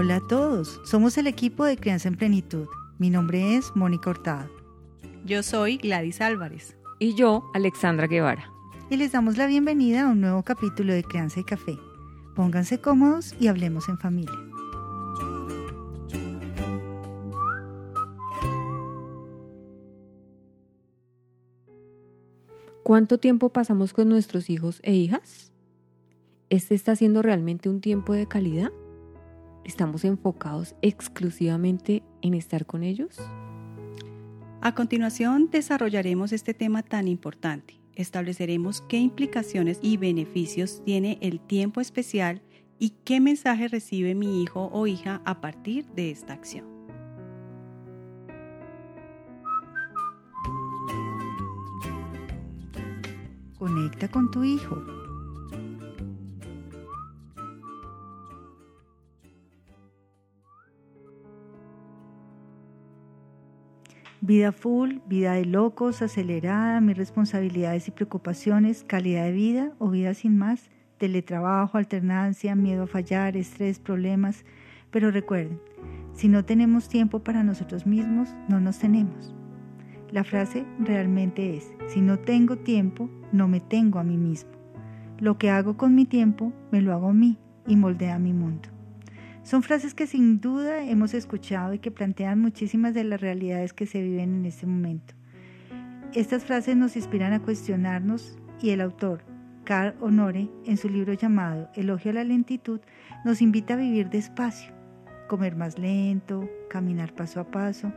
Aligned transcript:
Hola 0.00 0.18
a 0.18 0.20
todos, 0.20 0.80
somos 0.84 1.18
el 1.18 1.26
equipo 1.26 1.64
de 1.64 1.76
Crianza 1.76 2.06
en 2.06 2.14
Plenitud. 2.14 2.68
Mi 3.00 3.10
nombre 3.10 3.56
es 3.56 3.74
Mónica 3.74 4.10
Hurtado. 4.10 4.48
Yo 5.24 5.42
soy 5.42 5.76
Gladys 5.76 6.20
Álvarez. 6.20 6.76
Y 7.00 7.16
yo, 7.16 7.50
Alexandra 7.52 8.06
Guevara. 8.06 8.48
Y 8.90 8.96
les 8.96 9.10
damos 9.10 9.36
la 9.36 9.48
bienvenida 9.48 10.04
a 10.04 10.08
un 10.12 10.20
nuevo 10.20 10.44
capítulo 10.44 10.92
de 10.92 11.02
Crianza 11.02 11.40
y 11.40 11.42
Café. 11.42 11.76
Pónganse 12.36 12.80
cómodos 12.80 13.34
y 13.40 13.48
hablemos 13.48 13.88
en 13.88 13.98
familia. 13.98 14.38
¿Cuánto 22.84 23.18
tiempo 23.18 23.48
pasamos 23.48 23.92
con 23.92 24.08
nuestros 24.08 24.48
hijos 24.48 24.78
e 24.84 24.94
hijas? 24.94 25.50
¿Este 26.50 26.76
está 26.76 26.94
siendo 26.94 27.20
realmente 27.20 27.68
un 27.68 27.80
tiempo 27.80 28.12
de 28.12 28.28
calidad? 28.28 28.70
¿Estamos 29.68 30.06
enfocados 30.06 30.74
exclusivamente 30.80 32.02
en 32.22 32.32
estar 32.32 32.64
con 32.64 32.82
ellos? 32.82 33.18
A 34.62 34.74
continuación 34.74 35.50
desarrollaremos 35.50 36.32
este 36.32 36.54
tema 36.54 36.82
tan 36.82 37.06
importante. 37.06 37.78
Estableceremos 37.94 38.80
qué 38.88 38.96
implicaciones 38.96 39.78
y 39.82 39.98
beneficios 39.98 40.82
tiene 40.86 41.18
el 41.20 41.38
tiempo 41.38 41.82
especial 41.82 42.40
y 42.78 42.94
qué 43.04 43.20
mensaje 43.20 43.68
recibe 43.68 44.14
mi 44.14 44.42
hijo 44.42 44.70
o 44.72 44.86
hija 44.86 45.20
a 45.26 45.42
partir 45.42 45.84
de 45.88 46.12
esta 46.12 46.32
acción. 46.32 46.64
Conecta 53.58 54.08
con 54.08 54.30
tu 54.30 54.44
hijo. 54.44 54.97
Vida 64.28 64.52
full, 64.52 64.96
vida 65.08 65.32
de 65.32 65.46
locos, 65.46 66.02
acelerada, 66.02 66.82
mis 66.82 66.98
responsabilidades 66.98 67.88
y 67.88 67.92
preocupaciones, 67.92 68.84
calidad 68.86 69.24
de 69.24 69.32
vida 69.32 69.72
o 69.78 69.88
vida 69.88 70.12
sin 70.12 70.36
más, 70.36 70.68
teletrabajo, 70.98 71.78
alternancia, 71.78 72.54
miedo 72.54 72.82
a 72.82 72.86
fallar, 72.86 73.38
estrés, 73.38 73.78
problemas. 73.78 74.44
Pero 74.90 75.10
recuerden, 75.10 75.58
si 76.12 76.28
no 76.28 76.44
tenemos 76.44 76.90
tiempo 76.90 77.20
para 77.20 77.42
nosotros 77.42 77.86
mismos, 77.86 78.28
no 78.50 78.60
nos 78.60 78.78
tenemos. 78.78 79.34
La 80.10 80.24
frase 80.24 80.66
realmente 80.78 81.56
es, 81.56 81.72
si 81.86 82.02
no 82.02 82.18
tengo 82.18 82.58
tiempo, 82.58 83.08
no 83.32 83.48
me 83.48 83.60
tengo 83.60 83.98
a 83.98 84.04
mí 84.04 84.18
mismo. 84.18 84.50
Lo 85.18 85.38
que 85.38 85.48
hago 85.48 85.78
con 85.78 85.94
mi 85.94 86.04
tiempo, 86.04 86.52
me 86.70 86.82
lo 86.82 86.92
hago 86.92 87.08
a 87.08 87.14
mí 87.14 87.38
y 87.66 87.76
moldea 87.76 88.18
mi 88.18 88.34
mundo. 88.34 88.68
Son 89.48 89.62
frases 89.62 89.94
que 89.94 90.06
sin 90.06 90.42
duda 90.42 90.84
hemos 90.84 91.14
escuchado 91.14 91.72
y 91.72 91.78
que 91.78 91.90
plantean 91.90 92.38
muchísimas 92.38 92.92
de 92.92 93.02
las 93.02 93.18
realidades 93.18 93.72
que 93.72 93.86
se 93.86 94.02
viven 94.02 94.40
en 94.40 94.44
este 94.44 94.66
momento. 94.66 95.14
Estas 96.12 96.44
frases 96.44 96.76
nos 96.76 96.96
inspiran 96.96 97.32
a 97.32 97.40
cuestionarnos 97.40 98.36
y 98.60 98.70
el 98.70 98.82
autor, 98.82 99.24
Carl 99.64 99.94
Honore, 100.02 100.50
en 100.66 100.76
su 100.76 100.90
libro 100.90 101.14
llamado 101.14 101.70
Elogio 101.74 102.10
a 102.10 102.14
la 102.14 102.24
lentitud, 102.24 102.80
nos 103.24 103.40
invita 103.40 103.72
a 103.72 103.78
vivir 103.78 104.10
despacio, 104.10 104.74
comer 105.28 105.56
más 105.56 105.78
lento, 105.78 106.46
caminar 106.68 107.14
paso 107.14 107.40
a 107.40 107.50
paso 107.50 107.90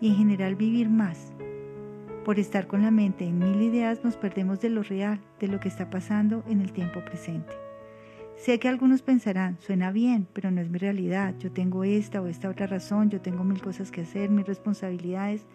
y 0.00 0.10
en 0.10 0.14
general 0.14 0.54
vivir 0.54 0.88
más, 0.88 1.34
por 2.24 2.38
estar 2.38 2.68
con 2.68 2.82
la 2.82 2.92
mente 2.92 3.24
en 3.24 3.40
mil 3.40 3.60
ideas 3.60 4.04
nos 4.04 4.16
perdemos 4.16 4.60
de 4.60 4.70
lo 4.70 4.84
real, 4.84 5.20
de 5.40 5.48
lo 5.48 5.58
que 5.58 5.66
está 5.66 5.90
pasando 5.90 6.44
en 6.46 6.60
el 6.60 6.72
tiempo 6.72 7.04
presente. 7.04 7.71
Sé 8.36 8.58
que 8.58 8.68
algunos 8.68 9.02
pensarán, 9.02 9.58
suena 9.60 9.92
bien, 9.92 10.26
pero 10.32 10.50
no 10.50 10.60
es 10.60 10.68
mi 10.68 10.78
realidad, 10.78 11.34
yo 11.38 11.52
tengo 11.52 11.84
esta 11.84 12.20
o 12.20 12.26
esta 12.26 12.48
otra 12.48 12.66
razón, 12.66 13.08
yo 13.08 13.20
tengo 13.20 13.44
mil 13.44 13.62
cosas 13.62 13.90
que 13.92 14.00
hacer, 14.00 14.30
mil 14.30 14.44
responsabilidades, 14.44 15.46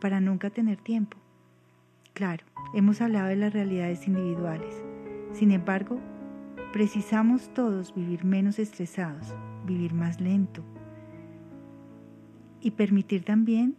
para 0.00 0.20
nunca 0.20 0.50
tener 0.50 0.78
tiempo. 0.78 1.16
Claro, 2.14 2.44
hemos 2.74 3.00
hablado 3.00 3.28
de 3.28 3.36
las 3.36 3.52
realidades 3.52 4.08
individuales. 4.08 4.74
Sin 5.32 5.52
embargo, 5.52 6.00
precisamos 6.72 7.48
todos 7.54 7.94
vivir 7.94 8.24
menos 8.24 8.58
estresados, 8.58 9.34
vivir 9.64 9.94
más 9.94 10.20
lento 10.20 10.64
y 12.60 12.72
permitir 12.72 13.24
también 13.24 13.76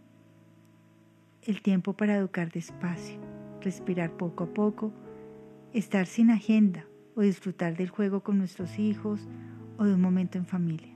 el 1.42 1.60
tiempo 1.60 1.92
para 1.92 2.16
educar 2.16 2.50
despacio, 2.50 3.18
respirar 3.60 4.12
poco 4.12 4.44
a 4.44 4.54
poco, 4.54 4.90
estar 5.74 6.06
sin 6.06 6.30
agenda 6.30 6.86
o 7.14 7.22
disfrutar 7.22 7.76
del 7.76 7.88
juego 7.88 8.20
con 8.20 8.38
nuestros 8.38 8.78
hijos 8.78 9.20
o 9.78 9.84
de 9.84 9.94
un 9.94 10.00
momento 10.00 10.38
en 10.38 10.46
familia. 10.46 10.94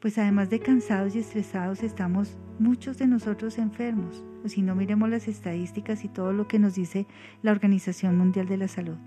Pues 0.00 0.18
además 0.18 0.50
de 0.50 0.60
cansados 0.60 1.14
y 1.16 1.20
estresados 1.20 1.82
estamos 1.82 2.36
muchos 2.58 2.98
de 2.98 3.06
nosotros 3.06 3.58
enfermos, 3.58 4.22
o 4.44 4.48
si 4.48 4.60
no 4.60 4.74
miremos 4.74 5.08
las 5.08 5.28
estadísticas 5.28 6.04
y 6.04 6.08
todo 6.08 6.32
lo 6.32 6.46
que 6.46 6.58
nos 6.58 6.74
dice 6.74 7.06
la 7.42 7.52
Organización 7.52 8.18
Mundial 8.18 8.46
de 8.46 8.58
la 8.58 8.68
Salud. 8.68 8.98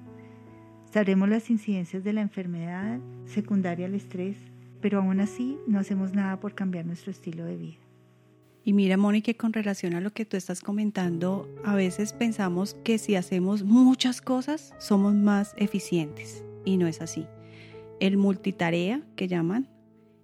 Sabremos 0.92 1.30
las 1.30 1.50
incidencias 1.50 2.04
de 2.04 2.14
la 2.14 2.22
enfermedad 2.22 3.00
secundaria 3.26 3.86
al 3.86 3.94
estrés, 3.94 4.38
pero 4.82 5.00
aún 5.00 5.20
así 5.20 5.58
no 5.68 5.80
hacemos 5.80 6.14
nada 6.14 6.40
por 6.40 6.56
cambiar 6.56 6.86
nuestro 6.86 7.12
estilo 7.12 7.46
de 7.46 7.58
vida. 7.58 7.87
Y 8.68 8.74
mira, 8.74 8.98
Mónica, 8.98 9.34
con 9.34 9.54
relación 9.54 9.94
a 9.94 10.02
lo 10.02 10.12
que 10.12 10.26
tú 10.26 10.36
estás 10.36 10.60
comentando, 10.60 11.48
a 11.64 11.74
veces 11.74 12.12
pensamos 12.12 12.76
que 12.84 12.98
si 12.98 13.16
hacemos 13.16 13.64
muchas 13.64 14.20
cosas 14.20 14.74
somos 14.78 15.14
más 15.14 15.54
eficientes 15.56 16.44
y 16.66 16.76
no 16.76 16.86
es 16.86 17.00
así. 17.00 17.26
El 18.02 18.18
multitarea 18.18 19.02
que 19.16 19.30
llaman 19.30 19.70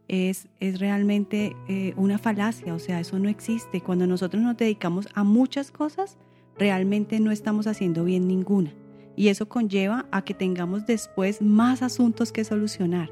es, 0.10 0.50
es 0.60 0.82
realmente 0.82 1.56
eh, 1.70 1.94
una 1.96 2.18
falacia, 2.18 2.76
o 2.76 2.80
sea, 2.80 3.00
eso 3.00 3.18
no 3.18 3.30
existe. 3.30 3.80
Cuando 3.80 4.08
nosotros 4.08 4.44
nos 4.44 4.58
dedicamos 4.58 5.08
a 5.14 5.24
muchas 5.24 5.72
cosas, 5.72 6.18
realmente 6.60 7.22
no 7.22 7.32
estamos 7.32 7.66
haciendo 7.66 8.04
bien 8.04 8.28
ninguna. 8.28 8.74
Y 9.16 9.30
eso 9.30 9.48
conlleva 9.48 10.06
a 10.12 10.26
que 10.26 10.34
tengamos 10.34 10.86
después 10.86 11.42
más 11.42 11.82
asuntos 11.82 12.34
que 12.34 12.44
solucionar. 12.44 13.10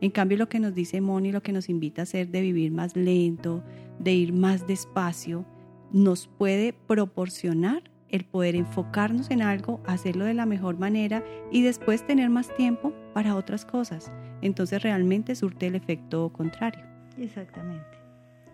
En 0.00 0.12
cambio, 0.12 0.38
lo 0.38 0.48
que 0.48 0.60
nos 0.60 0.72
dice 0.72 1.00
Moni, 1.00 1.32
lo 1.32 1.42
que 1.42 1.50
nos 1.50 1.68
invita 1.68 2.02
a 2.02 2.04
hacer 2.04 2.28
de 2.28 2.42
vivir 2.42 2.70
más 2.70 2.94
lento, 2.94 3.64
de 3.98 4.12
ir 4.12 4.32
más 4.32 4.66
despacio, 4.66 5.44
nos 5.92 6.28
puede 6.28 6.72
proporcionar 6.72 7.82
el 8.08 8.24
poder 8.24 8.56
enfocarnos 8.56 9.30
en 9.30 9.42
algo, 9.42 9.80
hacerlo 9.86 10.24
de 10.24 10.34
la 10.34 10.46
mejor 10.46 10.78
manera 10.78 11.22
y 11.52 11.62
después 11.62 12.06
tener 12.06 12.30
más 12.30 12.54
tiempo 12.56 12.94
para 13.12 13.36
otras 13.36 13.64
cosas. 13.66 14.10
Entonces 14.40 14.82
realmente 14.82 15.34
surte 15.34 15.66
el 15.66 15.74
efecto 15.74 16.32
contrario. 16.32 16.84
Exactamente. 17.18 17.98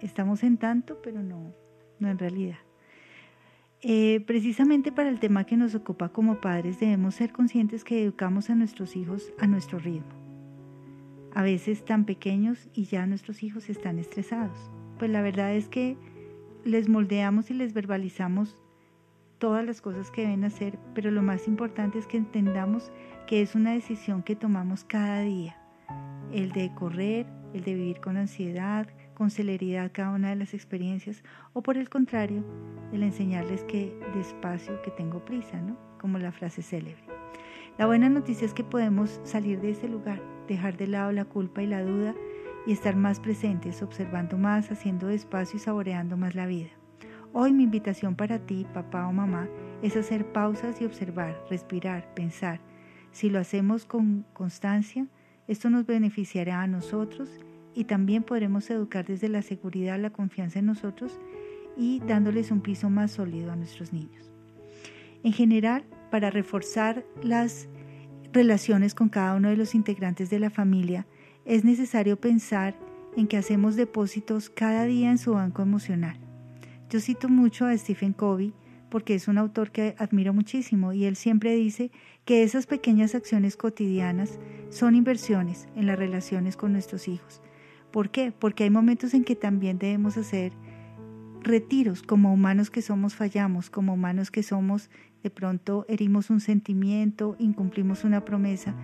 Estamos 0.00 0.43
en 0.43 0.56
tanto, 0.56 1.00
pero 1.03 1.22
no, 1.22 1.54
no 2.00 2.09
en 2.09 2.19
realidad. 2.19 2.59
Eh, 3.81 4.25
precisamente 4.27 4.91
para 4.91 5.09
el 5.09 5.21
tema 5.21 5.44
que 5.44 5.56
nos 5.56 5.75
ocupa 5.75 6.09
como 6.09 6.41
padres 6.41 6.81
debemos 6.81 7.15
ser 7.15 7.33
conscientes 7.33 7.84
que 7.84 8.03
educamos 8.03 8.49
a 8.49 8.54
nuestros 8.54 8.97
hijos 8.97 9.31
a 9.38 9.47
nuestro 9.47 9.78
ritmo 9.78 10.25
a 11.34 11.43
veces 11.43 11.84
tan 11.84 12.04
pequeños 12.04 12.69
y 12.72 12.84
ya 12.84 13.06
nuestros 13.06 13.43
hijos 13.43 13.69
están 13.69 13.99
estresados. 13.99 14.71
Pues 14.99 15.10
la 15.10 15.22
verdad 15.22 15.55
es 15.55 15.69
que 15.69 15.97
les 16.65 16.88
moldeamos 16.88 17.50
y 17.50 17.55
les 17.55 17.75
verbalizamos 17.75 18.56
todas 19.38 19.65
las 19.65 19.81
cosas 19.81 20.10
que 20.10 20.22
deben 20.22 20.44
hacer, 20.44 20.78
pero 20.94 21.10
lo 21.10 21.22
más 21.22 21.49
importante 21.49 21.99
es 21.99 22.06
que 22.06 22.16
entendamos 22.16 22.91
que 23.27 23.43
es 23.43 23.54
una 23.54 23.72
decisión 23.72 24.22
que 24.22 24.37
tomamos 24.37 24.84
cada 24.84 25.21
día. 25.21 25.56
El 26.33 26.53
de 26.53 26.72
correr, 26.75 27.27
el 27.53 27.62
de 27.65 27.75
vivir 27.75 28.00
con 28.00 28.16
ansiedad, 28.16 28.88
con 29.15 29.31
celeridad 29.31 29.91
cada 29.93 30.10
una 30.10 30.31
de 30.31 30.37
las 30.37 30.54
experiencias, 30.54 31.22
o 31.53 31.62
por 31.62 31.77
el 31.77 31.88
contrario, 31.88 32.44
el 32.93 33.03
enseñarles 33.03 33.65
que 33.65 33.97
despacio, 34.15 34.81
que 34.83 34.91
tengo 34.91 35.25
prisa, 35.25 35.60
¿no? 35.60 35.77
Como 36.00 36.19
la 36.19 36.33
frase 36.33 36.62
célebre. 36.62 37.04
La 37.78 37.87
buena 37.87 38.09
noticia 38.09 38.47
es 38.47 38.54
que 38.54 38.65
podemos 38.65 39.21
salir 39.24 39.60
de 39.60 39.71
ese 39.71 39.89
lugar, 39.89 40.22
dejar 40.48 40.77
de 40.77 40.86
lado 40.86 41.13
la 41.13 41.24
culpa 41.24 41.63
y 41.63 41.66
la 41.66 41.83
duda 41.83 42.15
y 42.66 42.72
estar 42.72 42.97
más 42.97 43.21
presentes, 43.21 43.83
observando 43.83 44.39
más, 44.39 44.71
haciendo 44.71 45.07
despacio 45.07 45.57
y 45.57 45.61
saboreando 45.61 46.16
más 46.16 46.34
la 46.34 46.47
vida. 46.47 46.71
Hoy 47.33 47.53
mi 47.53 47.65
invitación 47.65 48.15
para 48.15 48.39
ti, 48.39 48.66
papá 48.72 49.07
o 49.09 49.13
mamá, 49.13 49.49
es 49.83 49.97
hacer 49.97 50.25
pausas 50.33 50.81
y 50.81 50.84
observar, 50.84 51.37
respirar, 51.51 52.15
pensar. 52.15 52.61
Si 53.11 53.28
lo 53.28 53.39
hacemos 53.39 53.84
con 53.84 54.25
constancia, 54.33 55.07
esto 55.49 55.69
nos 55.69 55.84
beneficiará 55.84 56.63
a 56.63 56.66
nosotros 56.66 57.28
y 57.75 57.84
también 57.84 58.22
podremos 58.22 58.71
educar 58.71 59.05
desde 59.05 59.28
la 59.28 59.43
seguridad, 59.43 59.99
la 59.99 60.11
confianza 60.11 60.61
en 60.61 60.66
nosotros 60.66 61.19
y 61.77 62.01
dándoles 62.07 62.51
un 62.51 62.61
piso 62.61 62.89
más 62.89 63.11
sólido 63.11 63.53
a 63.53 63.57
nuestros 63.57 63.93
niños. 63.93 64.31
En 65.25 65.33
general, 65.33 65.84
para 66.11 66.31
reforzar 66.31 67.05
las 67.22 67.69
relaciones 68.33 68.95
con 68.95 69.09
cada 69.09 69.34
uno 69.34 69.49
de 69.49 69.57
los 69.57 69.75
integrantes 69.75 70.31
de 70.31 70.39
la 70.39 70.51
familia, 70.51 71.07
es 71.44 71.64
necesario 71.64 72.18
pensar 72.18 72.74
en 73.16 73.26
que 73.26 73.36
hacemos 73.36 73.76
depósitos 73.76 74.50
cada 74.50 74.84
día 74.84 75.10
en 75.10 75.18
su 75.18 75.32
banco 75.32 75.62
emocional. 75.62 76.18
Yo 76.91 77.00
cito 77.00 77.28
mucho 77.28 77.66
a 77.66 77.76
Stephen 77.76 78.12
Covey 78.12 78.52
porque 78.88 79.14
es 79.14 79.26
un 79.26 79.38
autor 79.38 79.72
que 79.72 79.94
admiro 79.98 80.32
muchísimo 80.32 80.92
y 80.92 81.04
él 81.04 81.16
siempre 81.16 81.54
dice 81.56 81.91
que 82.24 82.44
esas 82.44 82.66
pequeñas 82.66 83.14
acciones 83.14 83.56
cotidianas 83.56 84.38
son 84.70 84.94
inversiones 84.94 85.66
en 85.74 85.86
las 85.86 85.98
relaciones 85.98 86.56
con 86.56 86.72
nuestros 86.72 87.08
hijos. 87.08 87.42
¿Por 87.91 88.10
qué? 88.10 88.32
Porque 88.32 88.64
hay 88.64 88.70
momentos 88.70 89.14
en 89.14 89.24
que 89.24 89.36
también 89.36 89.78
debemos 89.78 90.16
hacer 90.16 90.52
retiros 91.41 92.02
como 92.02 92.32
humanos 92.32 92.70
que 92.70 92.82
somos 92.82 93.14
fallamos, 93.14 93.70
como 93.70 93.94
humanos 93.94 94.30
que 94.30 94.42
somos 94.42 94.91
de 95.24 95.30
pronto 95.30 95.86
herimos 95.88 96.28
un 96.28 96.38
sentimiento, 96.38 97.34
incumplimos 97.38 98.04
una 98.04 98.26
promesa. 98.26 98.74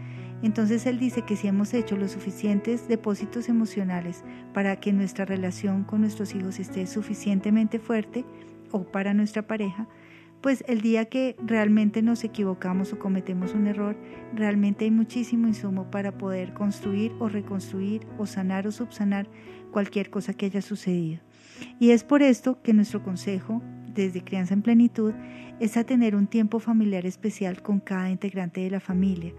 Entonces 0.42 0.86
él 0.86 0.98
dice 0.98 1.20
que 1.22 1.36
si 1.36 1.46
hemos 1.48 1.74
hecho 1.74 1.98
los 1.98 2.12
suficientes 2.12 2.88
depósitos 2.88 3.50
emocionales 3.50 4.24
para 4.54 4.80
que 4.80 4.94
nuestra 4.94 5.26
relación 5.26 5.84
con 5.84 6.00
nuestros 6.00 6.34
hijos 6.34 6.58
esté 6.58 6.86
suficientemente 6.86 7.78
fuerte 7.78 8.24
o 8.70 8.84
para 8.84 9.12
nuestra 9.12 9.46
pareja, 9.46 9.86
pues 10.40 10.64
el 10.66 10.80
día 10.80 11.04
que 11.04 11.36
realmente 11.44 12.00
nos 12.00 12.24
equivocamos 12.24 12.94
o 12.94 12.98
cometemos 12.98 13.52
un 13.52 13.66
error, 13.66 13.94
realmente 14.34 14.86
hay 14.86 14.90
muchísimo 14.90 15.46
insumo 15.46 15.90
para 15.90 16.16
poder 16.16 16.54
construir 16.54 17.12
o 17.18 17.28
reconstruir 17.28 18.06
o 18.16 18.24
sanar 18.24 18.66
o 18.66 18.72
subsanar 18.72 19.28
cualquier 19.70 20.08
cosa 20.08 20.32
que 20.32 20.46
haya 20.46 20.62
sucedido. 20.62 21.20
Y 21.78 21.90
es 21.90 22.02
por 22.02 22.22
esto 22.22 22.62
que 22.62 22.72
nuestro 22.72 23.02
consejo 23.02 23.60
desde 23.94 24.22
Crianza 24.22 24.54
en 24.54 24.62
Plenitud 24.62 25.12
es 25.60 25.76
a 25.76 25.84
tener 25.84 26.16
un 26.16 26.26
tiempo 26.26 26.58
familiar 26.58 27.06
especial 27.06 27.62
con 27.62 27.80
cada 27.80 28.10
integrante 28.10 28.60
de 28.60 28.70
la 28.70 28.80
familia. 28.80 29.32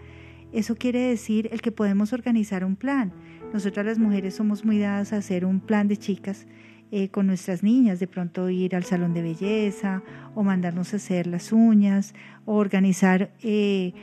Eso 0.51 0.75
quiere 0.75 1.00
decir 1.00 1.50
el 1.51 1.62
que 1.62 1.71
podemos 1.71 2.13
organizar 2.13 2.65
un 2.65 2.75
plan. 2.75 3.13
Nosotras 3.53 3.86
las 3.86 4.00
mujeres 4.00 4.36
somos 4.36 4.65
muy 4.65 4.80
dadas 4.80 5.13
a 5.13 5.18
hacer 5.18 5.45
un 5.45 5.59
plan 5.59 5.88
de 5.88 5.98
chicas 5.98 6.45
eh, 6.92 7.09
con 7.09 7.25
nuestras 7.25 7.63
niñas, 7.63 8.00
de 8.00 8.07
pronto 8.07 8.50
ir 8.50 8.75
al 8.75 8.83
salón 8.83 9.13
de 9.13 9.21
belleza 9.21 10.03
o 10.36 10.44
mandarnos 10.44 10.94
a 10.94 10.97
hacer 10.97 11.25
las 11.25 11.54
uñas 11.54 12.13
o 12.45 12.56
organizar 12.56 13.31
eh, 13.44 13.94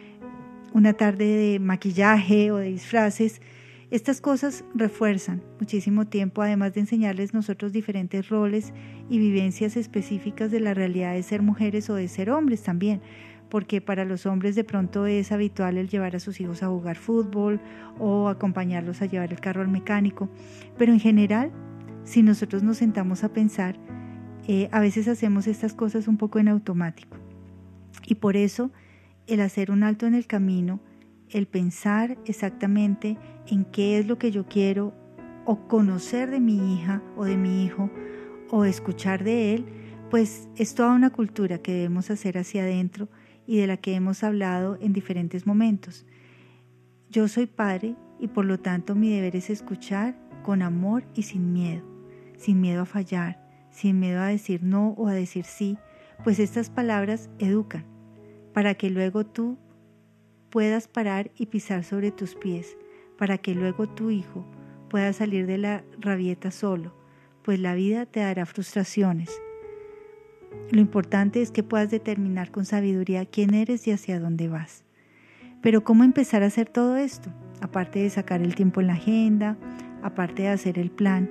una 0.72 0.94
tarde 0.94 1.26
de 1.26 1.58
maquillaje 1.58 2.50
o 2.50 2.56
de 2.56 2.68
disfraces. 2.68 3.42
Estas 3.90 4.20
cosas 4.20 4.66
refuerzan 4.74 5.42
muchísimo 5.58 6.06
tiempo, 6.06 6.42
además 6.42 6.74
de 6.74 6.80
enseñarles 6.80 7.32
nosotros 7.32 7.72
diferentes 7.72 8.28
roles 8.28 8.74
y 9.08 9.18
vivencias 9.18 9.78
específicas 9.78 10.50
de 10.50 10.60
la 10.60 10.74
realidad 10.74 11.14
de 11.14 11.22
ser 11.22 11.40
mujeres 11.40 11.88
o 11.88 11.94
de 11.94 12.06
ser 12.08 12.28
hombres 12.30 12.62
también, 12.62 13.00
porque 13.48 13.80
para 13.80 14.04
los 14.04 14.26
hombres 14.26 14.54
de 14.56 14.64
pronto 14.64 15.06
es 15.06 15.32
habitual 15.32 15.78
el 15.78 15.88
llevar 15.88 16.14
a 16.14 16.20
sus 16.20 16.38
hijos 16.38 16.62
a 16.62 16.68
jugar 16.68 16.96
fútbol 16.96 17.60
o 17.98 18.28
acompañarlos 18.28 19.00
a 19.00 19.06
llevar 19.06 19.32
el 19.32 19.40
carro 19.40 19.62
al 19.62 19.68
mecánico, 19.68 20.28
pero 20.76 20.92
en 20.92 21.00
general, 21.00 21.50
si 22.04 22.22
nosotros 22.22 22.62
nos 22.62 22.76
sentamos 22.76 23.24
a 23.24 23.32
pensar, 23.32 23.78
eh, 24.46 24.68
a 24.70 24.80
veces 24.80 25.08
hacemos 25.08 25.46
estas 25.46 25.72
cosas 25.72 26.08
un 26.08 26.18
poco 26.18 26.38
en 26.38 26.48
automático. 26.48 27.16
Y 28.06 28.16
por 28.16 28.36
eso 28.36 28.70
el 29.26 29.40
hacer 29.40 29.70
un 29.70 29.82
alto 29.82 30.06
en 30.06 30.14
el 30.14 30.26
camino, 30.26 30.80
el 31.30 31.46
pensar 31.46 32.18
exactamente 32.24 33.18
en 33.46 33.64
qué 33.64 33.98
es 33.98 34.06
lo 34.06 34.18
que 34.18 34.30
yo 34.30 34.46
quiero 34.46 34.94
o 35.44 35.68
conocer 35.68 36.30
de 36.30 36.40
mi 36.40 36.74
hija 36.74 37.02
o 37.16 37.24
de 37.24 37.36
mi 37.36 37.64
hijo 37.64 37.90
o 38.50 38.64
escuchar 38.64 39.24
de 39.24 39.54
él, 39.54 39.66
pues 40.10 40.48
es 40.56 40.74
toda 40.74 40.92
una 40.92 41.10
cultura 41.10 41.58
que 41.58 41.72
debemos 41.72 42.10
hacer 42.10 42.38
hacia 42.38 42.62
adentro 42.62 43.08
y 43.46 43.58
de 43.58 43.66
la 43.66 43.76
que 43.76 43.94
hemos 43.94 44.22
hablado 44.24 44.78
en 44.80 44.92
diferentes 44.92 45.46
momentos. 45.46 46.06
Yo 47.10 47.28
soy 47.28 47.46
padre 47.46 47.96
y 48.18 48.28
por 48.28 48.44
lo 48.44 48.58
tanto 48.58 48.94
mi 48.94 49.10
deber 49.10 49.36
es 49.36 49.50
escuchar 49.50 50.18
con 50.42 50.62
amor 50.62 51.04
y 51.14 51.22
sin 51.22 51.52
miedo, 51.52 51.82
sin 52.36 52.60
miedo 52.60 52.82
a 52.82 52.86
fallar, 52.86 53.42
sin 53.70 54.00
miedo 54.00 54.20
a 54.20 54.26
decir 54.26 54.62
no 54.62 54.90
o 54.90 55.08
a 55.08 55.14
decir 55.14 55.44
sí, 55.44 55.78
pues 56.24 56.38
estas 56.38 56.68
palabras 56.68 57.30
educan, 57.38 57.84
para 58.52 58.74
que 58.74 58.90
luego 58.90 59.24
tú 59.24 59.56
puedas 60.50 60.88
parar 60.88 61.30
y 61.36 61.46
pisar 61.46 61.84
sobre 61.84 62.10
tus 62.10 62.34
pies, 62.34 62.76
para 63.16 63.38
que 63.38 63.54
luego 63.54 63.88
tu 63.88 64.10
hijo 64.10 64.44
pueda 64.88 65.12
salir 65.12 65.46
de 65.46 65.58
la 65.58 65.84
rabieta 65.98 66.50
solo, 66.50 66.94
pues 67.42 67.58
la 67.58 67.74
vida 67.74 68.06
te 68.06 68.20
dará 68.20 68.46
frustraciones. 68.46 69.30
Lo 70.70 70.80
importante 70.80 71.42
es 71.42 71.50
que 71.50 71.62
puedas 71.62 71.90
determinar 71.90 72.50
con 72.50 72.64
sabiduría 72.64 73.26
quién 73.26 73.54
eres 73.54 73.86
y 73.86 73.92
hacia 73.92 74.20
dónde 74.20 74.48
vas. 74.48 74.84
Pero 75.60 75.82
¿cómo 75.82 76.04
empezar 76.04 76.42
a 76.42 76.46
hacer 76.46 76.68
todo 76.68 76.96
esto? 76.96 77.30
Aparte 77.60 78.00
de 78.00 78.10
sacar 78.10 78.42
el 78.42 78.54
tiempo 78.54 78.80
en 78.80 78.86
la 78.86 78.92
agenda, 78.94 79.56
aparte 80.02 80.42
de 80.42 80.48
hacer 80.48 80.78
el 80.78 80.90
plan, 80.90 81.28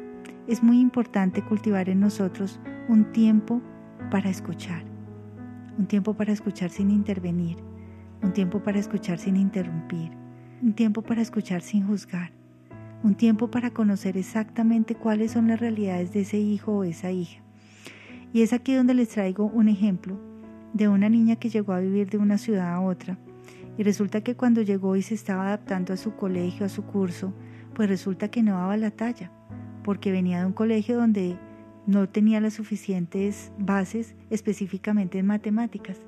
es 0.48 0.64
muy 0.64 0.80
importante 0.80 1.42
cultivar 1.42 1.90
en 1.90 2.00
nosotros 2.00 2.60
un 2.90 3.12
tiempo 3.12 3.62
para 4.12 4.30
escuchar, 4.30 4.84
un 5.78 5.88
tiempo 5.88 6.14
para 6.14 6.34
escuchar 6.34 6.70
sin 6.70 6.92
intervenir, 6.92 7.58
un 8.22 8.34
tiempo 8.34 8.62
para 8.62 8.80
escuchar 8.80 9.20
sin 9.20 9.36
interrumpir, 9.36 10.12
un 10.62 10.74
tiempo 10.74 11.02
para 11.02 11.22
escuchar 11.22 11.62
sin 11.62 11.86
juzgar, 11.86 12.32
un 13.04 13.16
tiempo 13.16 13.52
para 13.52 13.72
conocer 13.72 14.18
exactamente 14.18 14.96
cuáles 14.96 15.32
son 15.32 15.48
las 15.48 15.60
realidades 15.60 16.14
de 16.14 16.22
ese 16.22 16.40
hijo 16.40 16.78
o 16.78 16.84
esa 16.84 17.12
hija. 17.12 17.42
Y 18.34 18.42
es 18.42 18.54
aquí 18.54 18.74
donde 18.74 18.94
les 18.94 19.10
traigo 19.10 19.46
un 19.46 19.68
ejemplo 19.70 20.20
de 20.74 20.88
una 20.88 21.10
niña 21.10 21.38
que 21.38 21.50
llegó 21.50 21.74
a 21.74 21.80
vivir 21.80 22.10
de 22.10 22.18
una 22.18 22.38
ciudad 22.38 22.74
a 22.74 22.82
otra. 22.82 23.18
Y 23.78 23.84
resulta 23.84 24.22
que 24.22 24.36
cuando 24.36 24.62
llegó 24.62 24.96
y 24.96 25.02
se 25.02 25.14
estaba 25.14 25.48
adaptando 25.48 25.94
a 25.94 25.98
su 25.98 26.16
colegio, 26.16 26.66
a 26.66 26.70
su 26.70 26.84
curso, 26.84 27.34
pues 27.74 27.88
resulta 27.88 28.30
que 28.30 28.44
no 28.44 28.54
daba 28.54 28.76
la 28.78 28.92
talla, 28.92 29.32
porque 29.84 30.12
venía 30.12 30.40
de 30.40 30.48
un 30.48 30.54
colegio 30.54 30.98
donde 30.98 31.38
no 31.86 32.10
tenía 32.10 32.42
las 32.42 32.56
suficientes 32.56 33.52
bases 33.58 34.16
específicamente 34.30 35.20
en 35.20 35.28
matemáticas. 35.28 36.00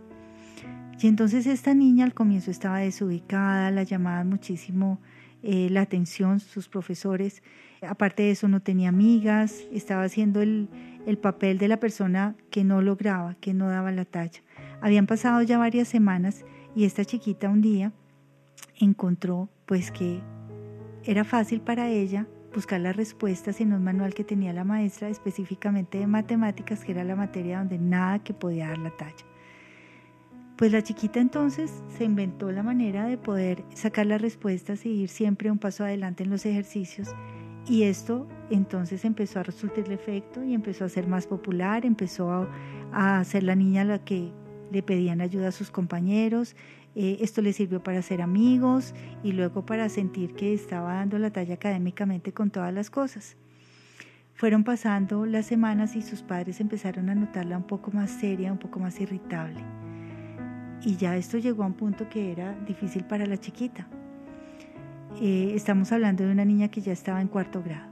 Y 1.01 1.07
entonces 1.07 1.47
esta 1.47 1.73
niña 1.73 2.03
al 2.03 2.13
comienzo 2.13 2.51
estaba 2.51 2.79
desubicada, 2.79 3.71
la 3.71 3.83
llamaban 3.83 4.27
muchísimo 4.27 4.99
eh, 5.43 5.69
la 5.69 5.81
atención 5.81 6.41
sus 6.41 6.67
profesores. 6.67 7.41
Aparte 7.81 8.23
de 8.23 8.31
eso 8.31 8.49
no 8.49 8.59
tenía 8.59 8.89
amigas, 8.89 9.63
estaba 9.71 10.03
haciendo 10.03 10.41
el, 10.41 10.67
el 11.05 11.17
papel 11.17 11.57
de 11.57 11.69
la 11.69 11.79
persona 11.79 12.35
que 12.51 12.65
no 12.65 12.81
lograba, 12.81 13.35
que 13.35 13.53
no 13.53 13.69
daba 13.69 13.91
la 13.91 14.03
talla. 14.03 14.41
Habían 14.81 15.07
pasado 15.07 15.41
ya 15.41 15.57
varias 15.57 15.87
semanas 15.87 16.43
y 16.75 16.83
esta 16.83 17.05
chiquita 17.05 17.47
un 17.49 17.61
día 17.61 17.93
encontró 18.77 19.49
pues 19.65 19.91
que 19.91 20.19
era 21.05 21.23
fácil 21.23 21.61
para 21.61 21.87
ella 21.87 22.27
buscar 22.53 22.81
las 22.81 22.95
respuestas 22.95 23.61
en 23.61 23.71
un 23.71 23.83
manual 23.83 24.13
que 24.13 24.25
tenía 24.25 24.51
la 24.51 24.65
maestra 24.65 25.07
específicamente 25.07 25.99
de 25.99 26.07
matemáticas, 26.07 26.83
que 26.83 26.91
era 26.91 27.03
la 27.03 27.15
materia 27.15 27.59
donde 27.59 27.77
nada 27.77 28.19
que 28.19 28.33
podía 28.33 28.67
dar 28.67 28.79
la 28.79 28.91
talla. 28.97 29.28
Pues 30.59 30.73
la 30.73 30.83
chiquita 30.83 31.21
entonces 31.21 31.71
se 31.97 32.03
inventó 32.03 32.51
la 32.51 32.63
manera 32.63 33.05
de 33.05 33.17
poder 33.17 33.63
sacar 33.73 34.05
las 34.05 34.21
respuestas 34.21 34.85
y 34.85 34.89
ir 34.89 35.07
siempre 35.07 35.49
un 35.49 35.57
paso 35.57 35.85
adelante 35.85 36.25
en 36.25 36.29
los 36.29 36.45
ejercicios 36.45 37.15
y 37.65 37.83
esto 37.83 38.27
entonces 38.49 39.05
empezó 39.05 39.39
a 39.39 39.43
resultarle 39.43 39.93
efecto 39.93 40.43
y 40.43 40.53
empezó 40.53 40.83
a 40.83 40.89
ser 40.89 41.07
más 41.07 41.27
popular, 41.27 41.85
empezó 41.85 42.49
a, 42.91 43.23
ser 43.23 43.43
la 43.43 43.55
niña 43.55 43.83
a 43.83 43.85
la 43.85 44.03
que 44.03 44.33
le 44.69 44.83
pedían 44.83 45.21
ayuda 45.21 45.47
a 45.47 45.53
sus 45.53 45.71
compañeros, 45.71 46.57
eh, 46.93 47.19
esto 47.21 47.41
le 47.41 47.53
sirvió 47.53 47.81
para 47.81 48.01
ser 48.01 48.21
amigos 48.21 48.93
y 49.23 49.31
luego 49.31 49.65
para 49.65 49.87
sentir 49.87 50.33
que 50.33 50.53
estaba 50.53 50.95
dando 50.95 51.19
la 51.19 51.31
talla 51.31 51.53
académicamente 51.53 52.33
con 52.33 52.51
todas 52.51 52.73
las 52.73 52.89
cosas. 52.89 53.37
Fueron 54.33 54.65
pasando 54.65 55.25
las 55.25 55.45
semanas 55.45 55.95
y 55.95 56.01
sus 56.01 56.21
padres 56.21 56.59
empezaron 56.59 57.09
a 57.09 57.15
notarla 57.15 57.55
un 57.55 57.65
poco 57.65 57.91
más 57.91 58.11
seria, 58.11 58.51
un 58.51 58.59
poco 58.59 58.81
más 58.81 58.99
irritable. 58.99 59.63
Y 60.83 60.95
ya 60.95 61.17
esto 61.17 61.37
llegó 61.37 61.63
a 61.63 61.67
un 61.67 61.73
punto 61.73 62.07
que 62.09 62.31
era 62.31 62.57
difícil 62.65 63.03
para 63.03 63.25
la 63.25 63.37
chiquita. 63.37 63.87
Eh, 65.21 65.53
estamos 65.55 65.91
hablando 65.91 66.23
de 66.23 66.31
una 66.31 66.45
niña 66.45 66.69
que 66.69 66.81
ya 66.81 66.93
estaba 66.93 67.21
en 67.21 67.27
cuarto 67.27 67.61
grado. 67.61 67.89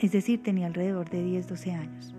Es 0.00 0.12
decir, 0.12 0.42
tenía 0.42 0.66
alrededor 0.66 1.08
de 1.10 1.22
10, 1.22 1.48
12 1.48 1.72
años. 1.72 2.14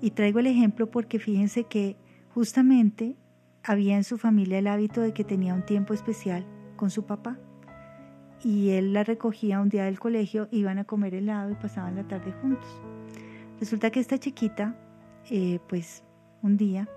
Y 0.00 0.10
traigo 0.12 0.38
el 0.40 0.46
ejemplo 0.46 0.90
porque 0.90 1.18
fíjense 1.18 1.64
que 1.64 1.96
justamente 2.34 3.16
había 3.62 3.96
en 3.96 4.04
su 4.04 4.16
familia 4.16 4.58
el 4.58 4.66
hábito 4.66 5.00
de 5.00 5.12
que 5.12 5.24
tenía 5.24 5.54
un 5.54 5.64
tiempo 5.64 5.92
especial 5.94 6.46
con 6.76 6.90
su 6.90 7.04
papá. 7.04 7.38
Y 8.42 8.70
él 8.70 8.92
la 8.92 9.04
recogía 9.04 9.60
un 9.60 9.68
día 9.68 9.84
del 9.84 9.98
colegio, 9.98 10.48
iban 10.50 10.78
a 10.78 10.84
comer 10.84 11.14
helado 11.14 11.50
y 11.50 11.54
pasaban 11.54 11.96
la 11.96 12.04
tarde 12.04 12.32
juntos. 12.40 12.68
Resulta 13.60 13.90
que 13.90 14.00
esta 14.00 14.18
chiquita, 14.18 14.76
eh, 15.28 15.58
pues 15.68 16.04
un 16.42 16.56
día, 16.56 16.88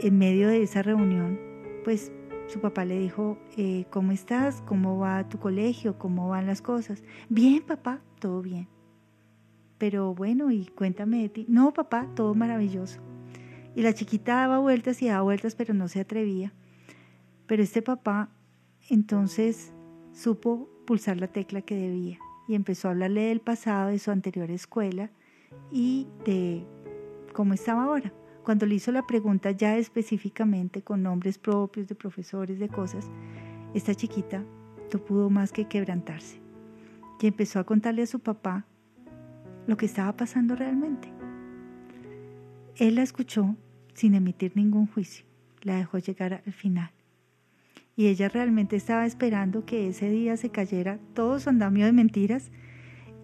en 0.00 0.18
medio 0.18 0.48
de 0.48 0.62
esa 0.62 0.82
reunión, 0.82 1.38
pues 1.84 2.12
su 2.46 2.60
papá 2.60 2.84
le 2.84 2.98
dijo, 2.98 3.38
eh, 3.56 3.86
¿cómo 3.90 4.12
estás? 4.12 4.62
¿Cómo 4.62 4.98
va 4.98 5.28
tu 5.28 5.38
colegio? 5.38 5.98
¿Cómo 5.98 6.28
van 6.28 6.46
las 6.46 6.62
cosas? 6.62 7.02
Bien, 7.28 7.62
papá, 7.62 8.00
todo 8.20 8.42
bien. 8.42 8.68
Pero 9.76 10.14
bueno, 10.14 10.50
y 10.50 10.66
cuéntame 10.66 11.22
de 11.22 11.28
ti. 11.28 11.46
No, 11.48 11.72
papá, 11.72 12.08
todo 12.14 12.34
maravilloso. 12.34 13.00
Y 13.76 13.82
la 13.82 13.92
chiquita 13.92 14.36
daba 14.36 14.58
vueltas 14.58 15.02
y 15.02 15.08
daba 15.08 15.22
vueltas, 15.22 15.54
pero 15.54 15.74
no 15.74 15.88
se 15.88 16.00
atrevía. 16.00 16.52
Pero 17.46 17.62
este 17.62 17.82
papá 17.82 18.30
entonces 18.88 19.72
supo 20.12 20.68
pulsar 20.86 21.18
la 21.18 21.28
tecla 21.28 21.62
que 21.62 21.76
debía 21.76 22.18
y 22.48 22.54
empezó 22.54 22.88
a 22.88 22.92
hablarle 22.92 23.24
del 23.24 23.40
pasado 23.40 23.90
de 23.90 23.98
su 23.98 24.10
anterior 24.10 24.50
escuela 24.50 25.10
y 25.70 26.08
de 26.24 26.66
cómo 27.34 27.52
estaba 27.52 27.84
ahora 27.84 28.12
cuando 28.48 28.64
le 28.64 28.76
hizo 28.76 28.92
la 28.92 29.06
pregunta 29.06 29.50
ya 29.50 29.76
específicamente 29.76 30.80
con 30.80 31.02
nombres 31.02 31.36
propios 31.36 31.86
de 31.86 31.94
profesores, 31.94 32.58
de 32.58 32.70
cosas, 32.70 33.10
esta 33.74 33.94
chiquita 33.94 34.42
no 34.90 35.04
pudo 35.04 35.28
más 35.28 35.52
que 35.52 35.66
quebrantarse 35.66 36.40
y 37.20 37.26
empezó 37.26 37.58
a 37.58 37.64
contarle 37.64 38.00
a 38.00 38.06
su 38.06 38.20
papá 38.20 38.64
lo 39.66 39.76
que 39.76 39.84
estaba 39.84 40.16
pasando 40.16 40.56
realmente. 40.56 41.12
Él 42.76 42.94
la 42.94 43.02
escuchó 43.02 43.54
sin 43.92 44.14
emitir 44.14 44.52
ningún 44.56 44.86
juicio, 44.86 45.26
la 45.60 45.76
dejó 45.76 45.98
llegar 45.98 46.42
al 46.46 46.52
final. 46.54 46.90
Y 47.96 48.06
ella 48.06 48.30
realmente 48.30 48.76
estaba 48.76 49.04
esperando 49.04 49.66
que 49.66 49.88
ese 49.88 50.08
día 50.08 50.38
se 50.38 50.48
cayera 50.48 50.98
todo 51.12 51.38
su 51.38 51.50
andamio 51.50 51.84
de 51.84 51.92
mentiras 51.92 52.50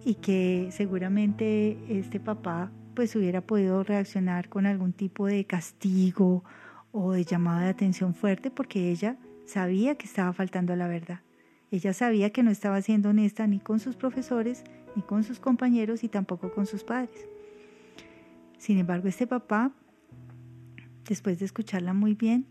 y 0.05 0.13
que 0.13 0.67
seguramente 0.69 1.79
este 1.89 2.19
papá 2.19 2.71
pues 2.95 3.15
hubiera 3.15 3.41
podido 3.41 3.83
reaccionar 3.83 4.49
con 4.49 4.65
algún 4.65 4.93
tipo 4.93 5.27
de 5.27 5.45
castigo 5.45 6.43
o 6.91 7.11
de 7.11 7.25
llamada 7.25 7.63
de 7.63 7.69
atención 7.69 8.15
fuerte 8.15 8.49
porque 8.49 8.89
ella 8.89 9.17
sabía 9.45 9.95
que 9.95 10.05
estaba 10.05 10.33
faltando 10.33 10.73
a 10.73 10.75
la 10.75 10.87
verdad. 10.87 11.19
Ella 11.69 11.93
sabía 11.93 12.31
que 12.31 12.41
no 12.41 12.51
estaba 12.51 12.81
siendo 12.81 13.09
honesta 13.09 13.45
ni 13.47 13.59
con 13.59 13.79
sus 13.79 13.95
profesores, 13.95 14.63
ni 14.95 15.01
con 15.01 15.23
sus 15.23 15.39
compañeros 15.39 16.03
y 16.03 16.09
tampoco 16.09 16.53
con 16.53 16.65
sus 16.65 16.83
padres. 16.83 17.27
Sin 18.57 18.77
embargo, 18.77 19.07
este 19.09 19.27
papá, 19.27 19.71
después 21.07 21.37
de 21.39 21.45
escucharla 21.45 21.93
muy 21.93 22.13
bien, 22.13 22.47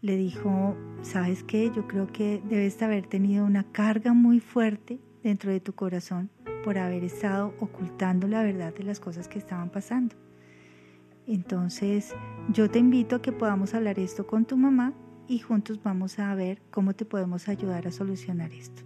le 0.00 0.16
dijo, 0.16 0.76
¿sabes 1.02 1.42
qué? 1.42 1.72
Yo 1.74 1.88
creo 1.88 2.06
que 2.06 2.40
debes 2.48 2.80
haber 2.82 3.06
tenido 3.06 3.44
una 3.44 3.64
carga 3.72 4.12
muy 4.12 4.38
fuerte 4.38 5.00
dentro 5.24 5.50
de 5.50 5.58
tu 5.58 5.74
corazón 5.74 6.30
por 6.66 6.78
haber 6.78 7.04
estado 7.04 7.54
ocultando 7.60 8.26
la 8.26 8.42
verdad 8.42 8.74
de 8.74 8.82
las 8.82 8.98
cosas 8.98 9.28
que 9.28 9.38
estaban 9.38 9.70
pasando. 9.70 10.16
Entonces, 11.28 12.12
yo 12.52 12.68
te 12.68 12.80
invito 12.80 13.14
a 13.14 13.22
que 13.22 13.30
podamos 13.30 13.72
hablar 13.72 14.00
esto 14.00 14.26
con 14.26 14.46
tu 14.46 14.56
mamá 14.56 14.92
y 15.28 15.38
juntos 15.38 15.80
vamos 15.80 16.18
a 16.18 16.34
ver 16.34 16.60
cómo 16.72 16.92
te 16.92 17.04
podemos 17.04 17.46
ayudar 17.46 17.86
a 17.86 17.92
solucionar 17.92 18.50
esto. 18.50 18.82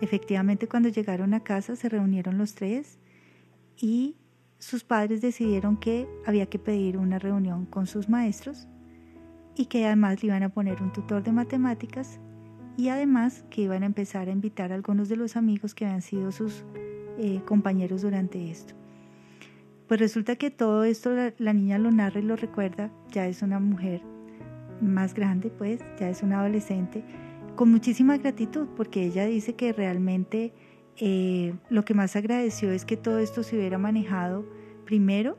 Efectivamente, 0.00 0.66
cuando 0.66 0.88
llegaron 0.88 1.34
a 1.34 1.44
casa 1.44 1.76
se 1.76 1.88
reunieron 1.88 2.36
los 2.36 2.56
tres 2.56 2.98
y 3.76 4.16
sus 4.58 4.82
padres 4.82 5.20
decidieron 5.20 5.76
que 5.76 6.08
había 6.26 6.46
que 6.46 6.58
pedir 6.58 6.96
una 6.96 7.20
reunión 7.20 7.64
con 7.64 7.86
sus 7.86 8.08
maestros 8.08 8.66
y 9.54 9.66
que 9.66 9.86
además 9.86 10.20
le 10.20 10.30
iban 10.30 10.42
a 10.42 10.48
poner 10.48 10.82
un 10.82 10.92
tutor 10.92 11.22
de 11.22 11.30
matemáticas 11.30 12.18
y 12.76 12.88
además 12.88 13.44
que 13.50 13.62
iban 13.62 13.82
a 13.82 13.86
empezar 13.86 14.28
a 14.28 14.32
invitar 14.32 14.72
a 14.72 14.74
algunos 14.74 15.08
de 15.08 15.16
los 15.16 15.36
amigos 15.36 15.74
que 15.74 15.84
habían 15.84 16.02
sido 16.02 16.32
sus 16.32 16.64
eh, 17.18 17.40
compañeros 17.44 18.02
durante 18.02 18.50
esto. 18.50 18.74
Pues 19.88 20.00
resulta 20.00 20.36
que 20.36 20.50
todo 20.50 20.84
esto 20.84 21.10
la, 21.36 21.52
niña 21.52 21.78
lo 21.78 21.90
narra 21.90 22.20
y 22.20 22.22
lo 22.22 22.36
recuerda, 22.36 22.90
ya 23.10 23.26
es 23.26 23.42
una 23.42 23.58
mujer 23.58 24.00
más 24.80 25.12
grande, 25.12 25.50
pues 25.50 25.80
ya 25.98 26.08
es 26.08 26.22
una 26.22 26.40
adolescente, 26.40 27.04
con 27.56 27.70
muchísima 27.70 28.16
gratitud, 28.16 28.68
porque 28.76 29.04
ella 29.04 29.26
dice 29.26 29.54
que 29.54 29.72
realmente 29.72 30.54
eh, 30.96 31.54
lo 31.68 31.84
que 31.84 31.92
más 31.92 32.16
agradeció 32.16 32.70
es 32.70 32.84
que 32.84 32.96
todo 32.96 33.18
esto 33.18 33.42
se 33.42 33.56
hubiera 33.56 33.76
manejado 33.76 34.46
primero 34.86 35.36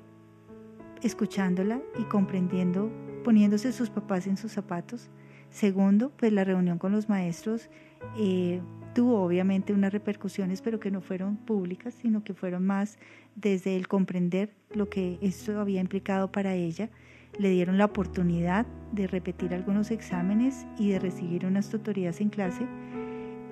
escuchándola 1.01 1.81
y 1.99 2.03
comprendiendo, 2.03 2.91
poniéndose 3.23 3.71
sus 3.71 3.89
papás 3.89 4.27
en 4.27 4.37
sus 4.37 4.51
zapatos. 4.51 5.09
Segundo, 5.53 6.11
pues 6.17 6.33
la 6.33 6.43
reunión 6.43 6.79
con 6.79 6.91
los 6.91 7.09
maestros 7.09 7.69
eh, 8.17 8.59
tuvo 8.95 9.21
obviamente 9.21 9.71
unas 9.71 9.93
repercusiones, 9.93 10.63
pero 10.63 10.79
que 10.79 10.89
no 10.89 10.99
fueron 10.99 11.37
públicas, 11.37 11.93
sino 11.93 12.23
que 12.23 12.33
fueron 12.33 12.65
más 12.65 12.97
desde 13.35 13.77
el 13.77 13.87
comprender 13.87 14.49
lo 14.73 14.89
que 14.89 15.19
esto 15.21 15.59
había 15.59 15.79
implicado 15.79 16.31
para 16.31 16.55
ella. 16.55 16.89
Le 17.37 17.51
dieron 17.51 17.77
la 17.77 17.85
oportunidad 17.85 18.65
de 18.93 19.05
repetir 19.05 19.53
algunos 19.53 19.91
exámenes 19.91 20.65
y 20.79 20.89
de 20.89 20.97
recibir 20.97 21.45
unas 21.45 21.69
tutorías 21.69 22.19
en 22.19 22.29
clase. 22.29 22.65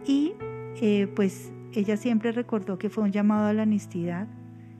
Y 0.03 0.34
eh, 0.81 1.08
pues 1.15 1.51
ella 1.72 1.98
siempre 1.98 2.31
recordó 2.31 2.79
que 2.79 2.89
fue 2.89 3.03
un 3.03 3.12
llamado 3.12 3.46
a 3.46 3.53
la 3.53 3.62
honestidad, 3.62 4.27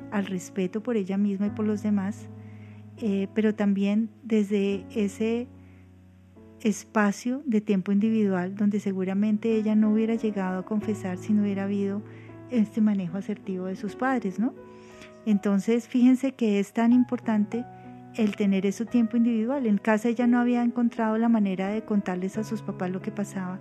al 0.09 0.25
respeto 0.25 0.81
por 0.81 0.97
ella 0.97 1.17
misma 1.17 1.45
y 1.45 1.51
por 1.51 1.67
los 1.67 1.83
demás, 1.83 2.27
eh, 2.97 3.27
pero 3.35 3.53
también 3.53 4.09
desde 4.23 4.87
ese 4.89 5.47
espacio 6.63 7.41
de 7.46 7.62
tiempo 7.62 7.91
individual 7.91 8.56
donde 8.56 8.80
seguramente 8.80 9.56
ella 9.56 9.75
no 9.75 9.91
hubiera 9.91 10.15
llegado 10.15 10.60
a 10.60 10.65
confesar 10.65 11.18
si 11.18 11.34
no 11.34 11.44
hubiera 11.44 11.63
habido 11.63 12.01
este 12.50 12.82
manejo 12.82 13.18
asertivo 13.18 13.65
de 13.65 13.75
sus 13.75 13.96
padres, 13.96 14.39
¿no? 14.39 14.53
Entonces, 15.25 15.88
fíjense 15.88 16.34
que 16.34 16.60
es 16.60 16.74
tan 16.74 16.91
importante 16.91 17.65
el 18.15 18.36
tener 18.36 18.65
ese 18.65 18.86
tiempo 18.86 19.18
individual. 19.18 19.65
En 19.65 19.77
casa 19.77 20.10
ella 20.10 20.27
no 20.27 20.39
había 20.39 20.63
encontrado 20.63 21.18
la 21.18 21.30
manera 21.30 21.70
de 21.70 21.84
contarles 21.84 22.38
a 22.38 22.44
sus 22.44 22.62
papás 22.62 22.89
lo 22.89 23.01
que 23.01 23.12
pasaba, 23.12 23.60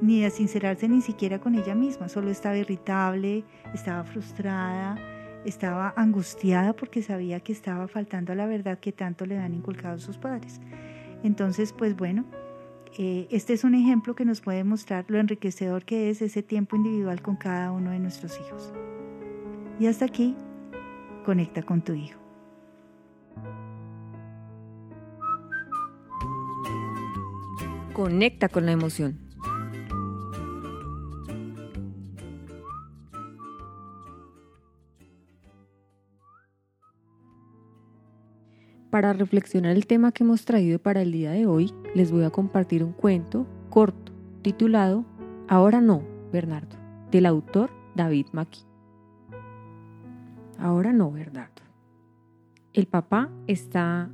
ni 0.00 0.20
de 0.20 0.30
sincerarse 0.30 0.88
ni 0.88 1.02
siquiera 1.02 1.40
con 1.40 1.54
ella 1.54 1.74
misma. 1.74 2.08
Solo 2.08 2.30
estaba 2.30 2.56
irritable, 2.56 3.44
estaba 3.74 4.04
frustrada, 4.04 4.96
estaba 5.44 5.92
angustiada 5.96 6.74
porque 6.74 7.02
sabía 7.02 7.40
que 7.40 7.52
estaba 7.52 7.88
faltando 7.88 8.32
a 8.32 8.36
la 8.36 8.46
verdad 8.46 8.78
que 8.78 8.92
tanto 8.92 9.26
le 9.26 9.38
han 9.38 9.54
inculcado 9.54 9.98
sus 9.98 10.16
padres. 10.16 10.60
Entonces, 11.22 11.72
pues 11.72 11.96
bueno, 11.96 12.24
eh, 12.98 13.28
este 13.30 13.52
es 13.52 13.64
un 13.64 13.74
ejemplo 13.74 14.14
que 14.14 14.24
nos 14.24 14.40
puede 14.40 14.64
mostrar 14.64 15.04
lo 15.08 15.18
enriquecedor 15.18 15.84
que 15.84 16.10
es 16.10 16.22
ese 16.22 16.42
tiempo 16.42 16.76
individual 16.76 17.22
con 17.22 17.36
cada 17.36 17.72
uno 17.72 17.90
de 17.90 17.98
nuestros 17.98 18.38
hijos. 18.40 18.72
Y 19.78 19.86
hasta 19.86 20.04
aquí, 20.04 20.34
conecta 21.24 21.62
con 21.62 21.82
tu 21.82 21.94
hijo. 21.94 22.18
Conecta 27.92 28.48
con 28.48 28.66
la 28.66 28.72
emoción. 28.72 29.29
Para 38.90 39.12
reflexionar 39.12 39.76
el 39.76 39.86
tema 39.86 40.10
que 40.10 40.24
hemos 40.24 40.44
traído 40.44 40.80
para 40.80 41.02
el 41.02 41.12
día 41.12 41.30
de 41.30 41.46
hoy, 41.46 41.72
les 41.94 42.10
voy 42.10 42.24
a 42.24 42.30
compartir 42.30 42.82
un 42.82 42.92
cuento 42.92 43.46
corto 43.68 44.12
titulado 44.42 45.04
Ahora 45.46 45.80
no, 45.80 46.02
Bernardo, 46.32 46.76
del 47.10 47.26
autor 47.26 47.70
David 47.94 48.26
Maki. 48.32 48.62
Ahora 50.58 50.92
no, 50.92 51.10
Bernardo. 51.12 51.62
El 52.72 52.86
papá 52.86 53.30
está 53.46 54.10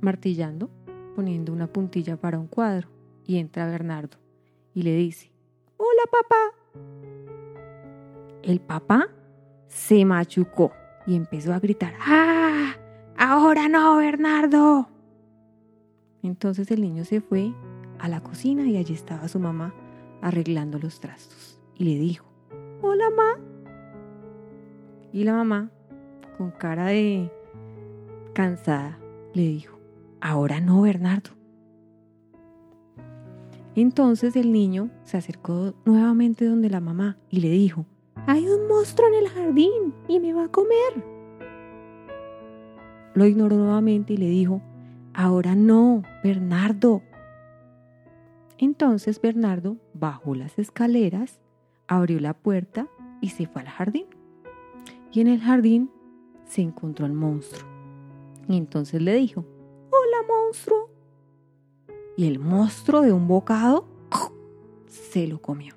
martillando, 0.00 0.70
poniendo 1.16 1.52
una 1.52 1.66
puntilla 1.66 2.16
para 2.16 2.38
un 2.38 2.46
cuadro 2.46 2.88
y 3.26 3.38
entra 3.38 3.66
Bernardo 3.66 4.16
y 4.74 4.82
le 4.82 4.94
dice, 4.94 5.32
Hola 5.76 6.02
papá. 6.10 6.82
El 8.42 8.60
papá 8.60 9.08
se 9.66 10.04
machucó 10.04 10.72
y 11.06 11.16
empezó 11.16 11.52
a 11.52 11.58
gritar, 11.58 11.94
¡Ah! 12.00 12.79
Ahora 13.22 13.68
no, 13.68 13.98
Bernardo. 13.98 14.88
Entonces 16.22 16.70
el 16.70 16.80
niño 16.80 17.04
se 17.04 17.20
fue 17.20 17.52
a 17.98 18.08
la 18.08 18.22
cocina 18.22 18.64
y 18.64 18.78
allí 18.78 18.94
estaba 18.94 19.28
su 19.28 19.38
mamá 19.38 19.74
arreglando 20.22 20.78
los 20.78 21.00
trastos 21.00 21.60
y 21.76 21.84
le 21.84 21.98
dijo, 21.98 22.24
Hola 22.80 23.10
mamá. 23.10 23.38
Y 25.12 25.24
la 25.24 25.34
mamá, 25.34 25.70
con 26.38 26.50
cara 26.50 26.86
de 26.86 27.30
cansada, 28.32 28.98
le 29.34 29.42
dijo, 29.42 29.78
Ahora 30.22 30.62
no, 30.62 30.80
Bernardo. 30.80 31.32
Entonces 33.74 34.34
el 34.34 34.50
niño 34.50 34.88
se 35.04 35.18
acercó 35.18 35.74
nuevamente 35.84 36.46
donde 36.46 36.70
la 36.70 36.80
mamá 36.80 37.18
y 37.28 37.40
le 37.40 37.50
dijo, 37.50 37.84
hay 38.26 38.48
un 38.48 38.66
monstruo 38.66 39.08
en 39.08 39.14
el 39.14 39.28
jardín 39.28 39.94
y 40.08 40.20
me 40.20 40.32
va 40.32 40.44
a 40.44 40.48
comer. 40.48 41.19
Lo 43.20 43.26
ignoró 43.26 43.58
nuevamente 43.58 44.14
y 44.14 44.16
le 44.16 44.30
dijo, 44.30 44.62
ahora 45.12 45.54
no, 45.54 46.02
Bernardo. 46.24 47.02
Entonces 48.56 49.20
Bernardo 49.20 49.76
bajó 49.92 50.34
las 50.34 50.58
escaleras, 50.58 51.38
abrió 51.86 52.18
la 52.18 52.32
puerta 52.32 52.88
y 53.20 53.28
se 53.28 53.46
fue 53.46 53.60
al 53.60 53.68
jardín. 53.68 54.06
Y 55.12 55.20
en 55.20 55.26
el 55.26 55.38
jardín 55.38 55.90
se 56.46 56.62
encontró 56.62 57.04
al 57.04 57.12
monstruo. 57.12 57.68
Y 58.48 58.56
entonces 58.56 59.02
le 59.02 59.16
dijo, 59.16 59.44
hola 59.90 60.26
monstruo, 60.26 60.88
y 62.16 62.26
el 62.26 62.38
monstruo 62.38 63.02
de 63.02 63.12
un 63.12 63.28
bocado 63.28 63.86
se 64.86 65.26
lo 65.26 65.42
comió. 65.42 65.74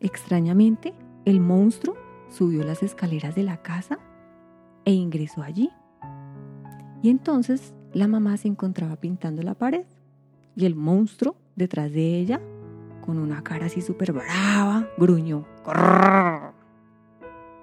Extrañamente, 0.00 0.94
el 1.26 1.40
monstruo 1.40 1.94
subió 2.30 2.64
las 2.64 2.82
escaleras 2.82 3.34
de 3.34 3.42
la 3.42 3.60
casa 3.60 3.98
e 4.84 4.92
ingresó 4.92 5.42
allí. 5.42 5.70
Y 7.02 7.10
entonces 7.10 7.74
la 7.92 8.08
mamá 8.08 8.36
se 8.36 8.48
encontraba 8.48 8.96
pintando 8.96 9.42
la 9.42 9.54
pared 9.54 9.84
y 10.54 10.66
el 10.66 10.74
monstruo 10.74 11.36
detrás 11.56 11.92
de 11.92 12.18
ella, 12.18 12.40
con 13.00 13.18
una 13.18 13.42
cara 13.42 13.66
así 13.66 13.80
súper 13.80 14.12
brava, 14.12 14.88
gruñó. 14.98 15.44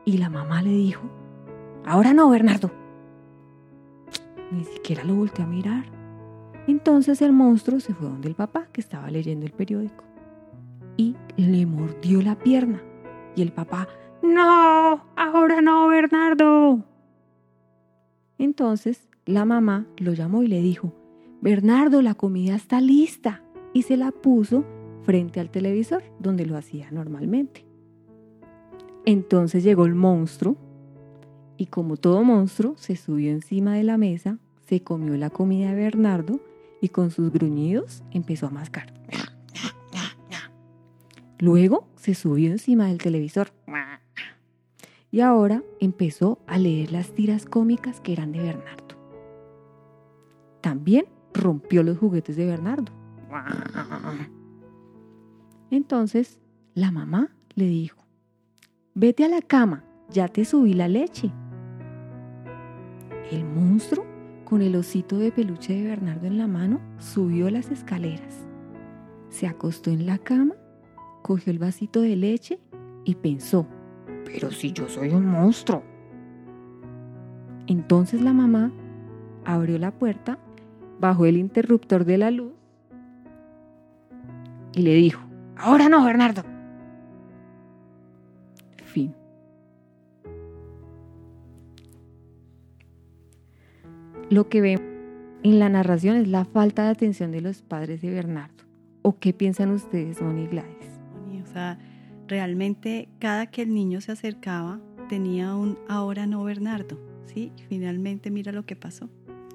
Y 0.06 0.18
la 0.18 0.30
mamá 0.30 0.62
le 0.62 0.72
dijo, 0.72 1.04
ahora 1.86 2.14
no, 2.14 2.30
Bernardo. 2.30 2.72
ni 4.52 4.64
siquiera 4.64 5.04
lo 5.04 5.16
volteó 5.16 5.46
a 5.46 5.48
mirar. 5.48 5.86
Entonces 6.68 7.22
el 7.22 7.32
monstruo 7.32 7.80
se 7.80 7.94
fue 7.94 8.10
donde 8.10 8.28
el 8.28 8.36
papá, 8.36 8.68
que 8.72 8.82
estaba 8.82 9.10
leyendo 9.10 9.46
el 9.46 9.54
periódico, 9.54 10.04
y 10.98 11.16
le 11.38 11.66
mordió 11.66 12.22
la 12.22 12.36
pierna. 12.36 12.82
Y 13.36 13.42
el 13.42 13.52
papá, 13.52 13.88
no, 14.22 15.06
ahora 15.16 15.62
no, 15.62 15.88
Bernardo. 15.88 16.84
Entonces 18.38 19.08
la 19.26 19.46
mamá 19.46 19.88
lo 19.98 20.14
llamó 20.14 20.44
y 20.44 20.48
le 20.48 20.62
dijo, 20.62 20.94
Bernardo, 21.42 22.02
la 22.02 22.16
comida 22.16 22.56
está 22.56 22.82
lista. 22.82 23.44
Y 23.74 23.84
se 23.84 23.98
la 23.98 24.12
puso 24.12 24.66
frente 25.04 25.40
al 25.40 25.50
televisor, 25.50 26.04
donde 26.20 26.46
lo 26.46 26.58
hacía 26.58 26.90
normalmente. 26.92 27.66
Entonces 29.06 29.64
llegó 29.64 29.86
el 29.86 29.96
monstruo 29.96 30.58
y 31.58 31.68
como 31.68 31.98
todo 31.98 32.24
monstruo 32.24 32.76
se 32.78 32.96
subió 32.96 33.32
encima 33.32 33.76
de 33.76 33.84
la 33.84 33.98
mesa, 33.98 34.38
se 34.68 34.82
comió 34.82 35.16
la 35.16 35.30
comida 35.30 35.70
de 35.70 35.76
Bernardo 35.76 36.40
y 36.82 36.90
con 36.90 37.12
sus 37.12 37.32
gruñidos 37.32 38.04
empezó 38.12 38.48
a 38.48 38.52
mascar. 38.52 38.94
Luego 41.40 41.88
se 41.96 42.16
subió 42.16 42.52
encima 42.52 42.88
del 42.88 42.98
televisor 42.98 43.52
y 45.12 45.22
ahora 45.22 45.64
empezó 45.80 46.40
a 46.48 46.58
leer 46.58 46.92
las 46.92 47.12
tiras 47.12 47.46
cómicas 47.46 48.02
que 48.02 48.14
eran 48.14 48.32
de 48.32 48.40
Bernardo. 48.40 48.96
También 50.62 51.06
rompió 51.34 51.84
los 51.84 51.98
juguetes 51.98 52.36
de 52.36 52.46
Bernardo. 52.46 52.92
Entonces 55.72 56.40
la 56.74 56.92
mamá 56.92 57.30
le 57.56 57.66
dijo, 57.68 58.06
vete 58.94 59.26
a 59.26 59.30
la 59.30 59.42
cama, 59.42 59.84
ya 60.10 60.28
te 60.28 60.46
subí 60.46 60.74
la 60.74 60.88
leche. 60.88 61.32
El 63.32 63.46
monstruo, 63.46 64.06
con 64.46 64.62
el 64.62 64.76
osito 64.76 65.18
de 65.18 65.32
peluche 65.32 65.74
de 65.74 65.84
Bernardo 65.84 66.28
en 66.28 66.38
la 66.38 66.48
mano, 66.48 66.80
subió 67.00 67.50
las 67.50 67.70
escaleras. 67.72 68.48
Se 69.30 69.48
acostó 69.48 69.90
en 69.90 70.06
la 70.06 70.18
cama, 70.18 70.56
cogió 71.22 71.52
el 71.52 71.60
vasito 71.60 72.02
de 72.02 72.16
leche 72.16 72.60
y 73.04 73.16
pensó, 73.16 73.68
pero 74.28 74.52
si 74.52 74.74
yo 74.74 74.90
soy 74.90 75.10
un 75.10 75.26
monstruo. 75.26 75.84
Entonces 77.66 78.22
la 78.22 78.34
mamá 78.34 78.72
abrió 79.46 79.78
la 79.78 79.92
puerta, 79.92 80.38
bajó 81.00 81.26
el 81.26 81.38
interruptor 81.38 82.04
de 82.04 82.18
la 82.18 82.32
luz 82.32 82.52
y 84.74 84.82
le 84.82 84.94
dijo, 84.94 85.22
ahora 85.56 85.88
no, 85.88 86.04
Bernardo. 86.04 86.44
Fin. 88.86 89.16
Lo 94.30 94.50
que 94.50 94.62
vemos 94.62 94.86
en 95.44 95.60
la 95.60 95.70
narración 95.70 96.18
es 96.18 96.28
la 96.28 96.44
falta 96.44 96.84
de 96.84 96.90
atención 96.90 97.32
de 97.32 97.42
los 97.42 97.62
padres 97.62 98.02
de 98.02 98.12
Bernardo. 98.12 98.66
¿O 99.04 99.18
qué 99.20 99.32
piensan 99.32 99.72
ustedes, 99.72 100.22
Moni 100.22 100.48
Gladys? 100.48 101.00
O 101.44 101.50
sea, 101.54 101.80
realmente 102.28 103.10
cada 103.20 103.48
que 103.48 103.62
el 103.62 103.74
niño 103.74 104.02
se 104.02 104.12
acercaba 104.12 104.80
tenía 105.08 105.56
un 105.56 105.78
ahora 105.88 106.28
no 106.28 106.44
Bernardo, 106.44 107.00
¿sí? 107.26 107.52
Finalmente 107.70 108.30
mira 108.32 108.52
lo 108.52 108.66
que 108.66 108.76
pasó. 108.76 109.10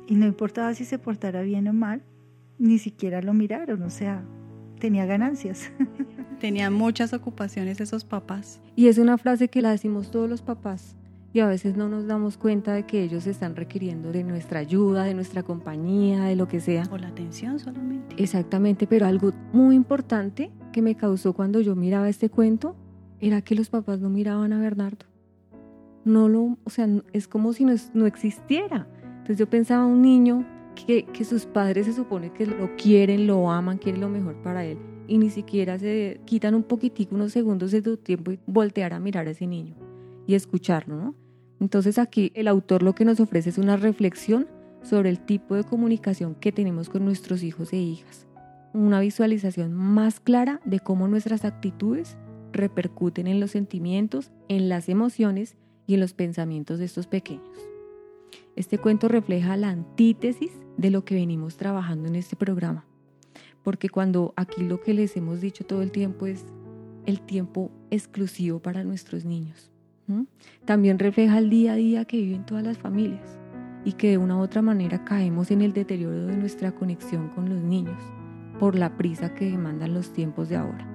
Y 0.07 0.14
no 0.14 0.26
importaba 0.26 0.75
si 0.75 0.85
se 0.85 0.99
portara 0.99 1.43
bien 1.43 1.69
o 1.69 1.73
mal, 1.73 2.02
ni 2.59 2.79
siquiera 2.79 3.23
lo 3.23 3.35
miraron, 3.35 3.83
o 3.83 3.91
sea, 3.91 4.25
tenía 4.79 5.07
ganancias. 5.07 5.71
Tenían 6.41 6.73
muchas 6.73 7.12
ocupaciones 7.12 7.81
esos 7.81 8.05
papás. 8.05 8.61
Y 8.75 8.88
es 8.88 8.99
una 8.99 9.17
frase 9.17 9.49
que 9.49 9.62
la 9.62 9.71
decimos 9.71 10.11
todos 10.11 10.29
los 10.29 10.43
papás 10.43 10.97
y 11.33 11.41
a 11.41 11.47
veces 11.47 11.76
no 11.76 11.88
nos 11.88 12.07
damos 12.07 12.37
cuenta 12.37 12.75
de 12.75 12.85
que 12.85 13.02
ellos 13.02 13.26
están 13.26 13.57
requiriendo 13.57 14.12
de 14.12 14.23
nuestra 14.23 14.61
ayuda, 14.61 15.05
de 15.05 15.14
nuestra 15.14 15.43
compañía, 15.43 16.25
de 16.25 16.37
lo 16.37 16.47
que 16.47 16.61
sea. 16.61 16.85
O 16.91 16.99
la 16.99 17.09
atención 17.09 17.59
solamente. 17.59 18.17
Exactamente, 18.23 18.87
pero 18.87 19.07
algo 19.07 19.33
muy 19.52 19.75
importante 19.75 20.50
que 20.73 20.83
me 20.83 20.97
causó 20.97 21.33
cuando 21.33 21.61
yo 21.61 21.76
miraba 21.76 22.08
este 22.08 22.28
cuento 22.28 22.75
era 23.21 23.43
que 23.43 23.54
los 23.54 23.71
papás 23.71 24.00
no 24.00 24.11
miraban 24.11 24.52
a 24.52 24.61
Bernardo. 24.61 25.06
No 26.04 26.28
lo, 26.28 26.58
o 26.65 26.71
sea, 26.71 26.89
es 27.13 27.28
como 27.28 27.52
si 27.52 27.65
no, 27.65 28.06
existiera. 28.06 28.89
Entonces 29.04 29.39
yo 29.39 29.49
pensaba 29.49 29.87
un 29.87 30.02
niño 30.02 30.45
que, 30.75 31.04
que 31.04 31.25
sus 31.25 31.47
padres 31.47 31.87
se 31.87 31.93
supone 31.93 32.32
que 32.32 32.47
lo 32.47 32.75
quieren, 32.76 33.28
lo 33.28 33.50
aman, 33.50 33.78
quieren 33.78 34.00
lo 34.00 34.08
mejor 34.08 34.35
para 34.43 34.65
él 34.65 34.78
y 35.06 35.19
ni 35.19 35.30
siquiera 35.30 35.78
se 35.78 36.21
quitan 36.25 36.54
un 36.54 36.63
poquitico, 36.63 37.15
unos 37.15 37.32
segundos 37.32 37.71
de 37.71 37.82
tu 37.82 37.97
tiempo 37.97 38.32
y 38.32 38.39
voltear 38.47 38.95
a 38.95 39.00
mirar 39.00 39.26
a 39.26 39.30
ese 39.30 39.47
niño 39.47 39.75
y 40.26 40.35
escucharlo. 40.35 41.15
Entonces 41.61 41.99
aquí 41.99 42.32
el 42.35 42.49
autor 42.49 42.82
lo 42.82 42.95
que 42.95 43.04
nos 43.04 43.21
ofrece 43.21 43.50
es 43.50 43.58
una 43.58 43.76
reflexión 43.76 44.49
sobre 44.82 45.11
el 45.11 45.21
tipo 45.21 45.54
de 45.54 45.65
comunicación 45.65 46.35
que 46.35 46.50
tenemos 46.50 46.89
con 46.89 47.04
nuestros 47.04 47.43
hijos 47.43 47.73
e 47.73 47.76
hijas, 47.76 48.26
una 48.75 49.00
visualización 49.00 49.73
más 49.73 50.21
clara 50.21 50.61
de 50.65 50.80
cómo 50.80 51.08
nuestras 51.08 51.45
actitudes 51.45 52.17
repercuten 52.52 53.26
en 53.26 53.41
los 53.41 53.52
sentimientos, 53.52 54.30
en 54.49 54.69
las 54.69 54.89
emociones 54.89 55.56
y 55.87 55.95
en 55.95 56.00
los 56.00 56.15
pensamientos 56.15 56.78
de 56.78 56.85
estos 56.85 57.06
pequeños. 57.06 57.49
Este 58.56 58.78
cuento 58.78 59.08
refleja 59.08 59.56
la 59.56 59.71
antítesis 59.71 60.52
de 60.76 60.91
lo 60.91 61.04
que 61.04 61.15
venimos 61.15 61.56
trabajando 61.56 62.08
en 62.08 62.17
este 62.17 62.37
programa, 62.37 62.85
porque 63.63 63.89
cuando 63.89 64.32
aquí 64.37 64.63
lo 64.63 64.80
que 64.80 64.95
les 64.95 65.17
hemos 65.17 65.41
dicho 65.41 65.65
todo 65.65 65.82
el 65.82 65.91
tiempo 65.91 66.26
es 66.26 66.45
el 67.06 67.21
tiempo 67.21 67.71
exclusivo 67.91 68.61
para 68.61 68.85
nuestros 68.85 69.25
niños. 69.25 69.71
También 70.67 70.99
refleja 70.99 71.39
el 71.39 71.49
día 71.49 71.73
a 71.73 71.76
día 71.76 72.04
que 72.04 72.19
viven 72.19 72.45
todas 72.45 72.65
las 72.65 72.76
familias 72.76 73.39
y 73.85 73.95
que 73.95 74.11
de 74.11 74.19
una 74.19 74.37
u 74.37 74.41
otra 74.41 74.61
manera 74.61 75.04
caemos 75.04 75.50
en 75.50 75.63
el 75.63 75.73
deterioro 75.73 76.26
de 76.26 76.37
nuestra 76.37 76.73
conexión 76.73 77.28
con 77.28 77.49
los 77.49 77.63
niños 77.63 77.99
por 78.58 78.75
la 78.75 78.97
prisa 78.97 79.34
que 79.34 79.50
demandan 79.50 79.95
los 79.95 80.12
tiempos 80.12 80.49
de 80.49 80.56
ahora. 80.56 80.86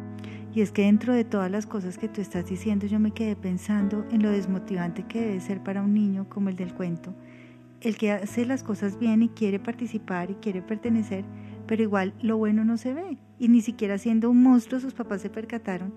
Y 0.53 0.61
es 0.61 0.71
que 0.71 0.83
dentro 0.83 1.13
de 1.13 1.23
todas 1.23 1.51
las 1.51 1.67
cosas 1.67 1.97
que 1.97 2.07
tú 2.07 2.19
estás 2.19 2.47
diciendo, 2.47 2.87
yo 2.87 2.99
me 2.99 3.11
quedé 3.11 3.35
pensando 3.35 4.05
en 4.11 4.23
lo 4.23 4.31
desmotivante 4.31 5.03
que 5.03 5.21
debe 5.21 5.39
ser 5.39 5.61
para 5.61 5.83
un 5.83 5.93
niño 5.93 6.27
como 6.29 6.49
el 6.49 6.55
del 6.55 6.73
cuento, 6.73 7.13
el 7.81 7.95
que 7.95 8.11
hace 8.11 8.45
las 8.45 8.63
cosas 8.63 8.97
bien 8.97 9.21
y 9.21 9.29
quiere 9.29 9.59
participar 9.59 10.31
y 10.31 10.35
quiere 10.35 10.63
pertenecer, 10.63 11.25
pero 11.67 11.83
igual 11.83 12.13
lo 12.21 12.37
bueno 12.37 12.65
no 12.65 12.77
se 12.77 12.93
ve. 12.93 13.19
Y 13.37 13.49
ni 13.49 13.61
siquiera 13.61 13.99
siendo 13.99 14.31
un 14.31 14.41
monstruo 14.41 14.79
sus 14.79 14.95
papás 14.95 15.21
se 15.21 15.29
percataron. 15.29 15.93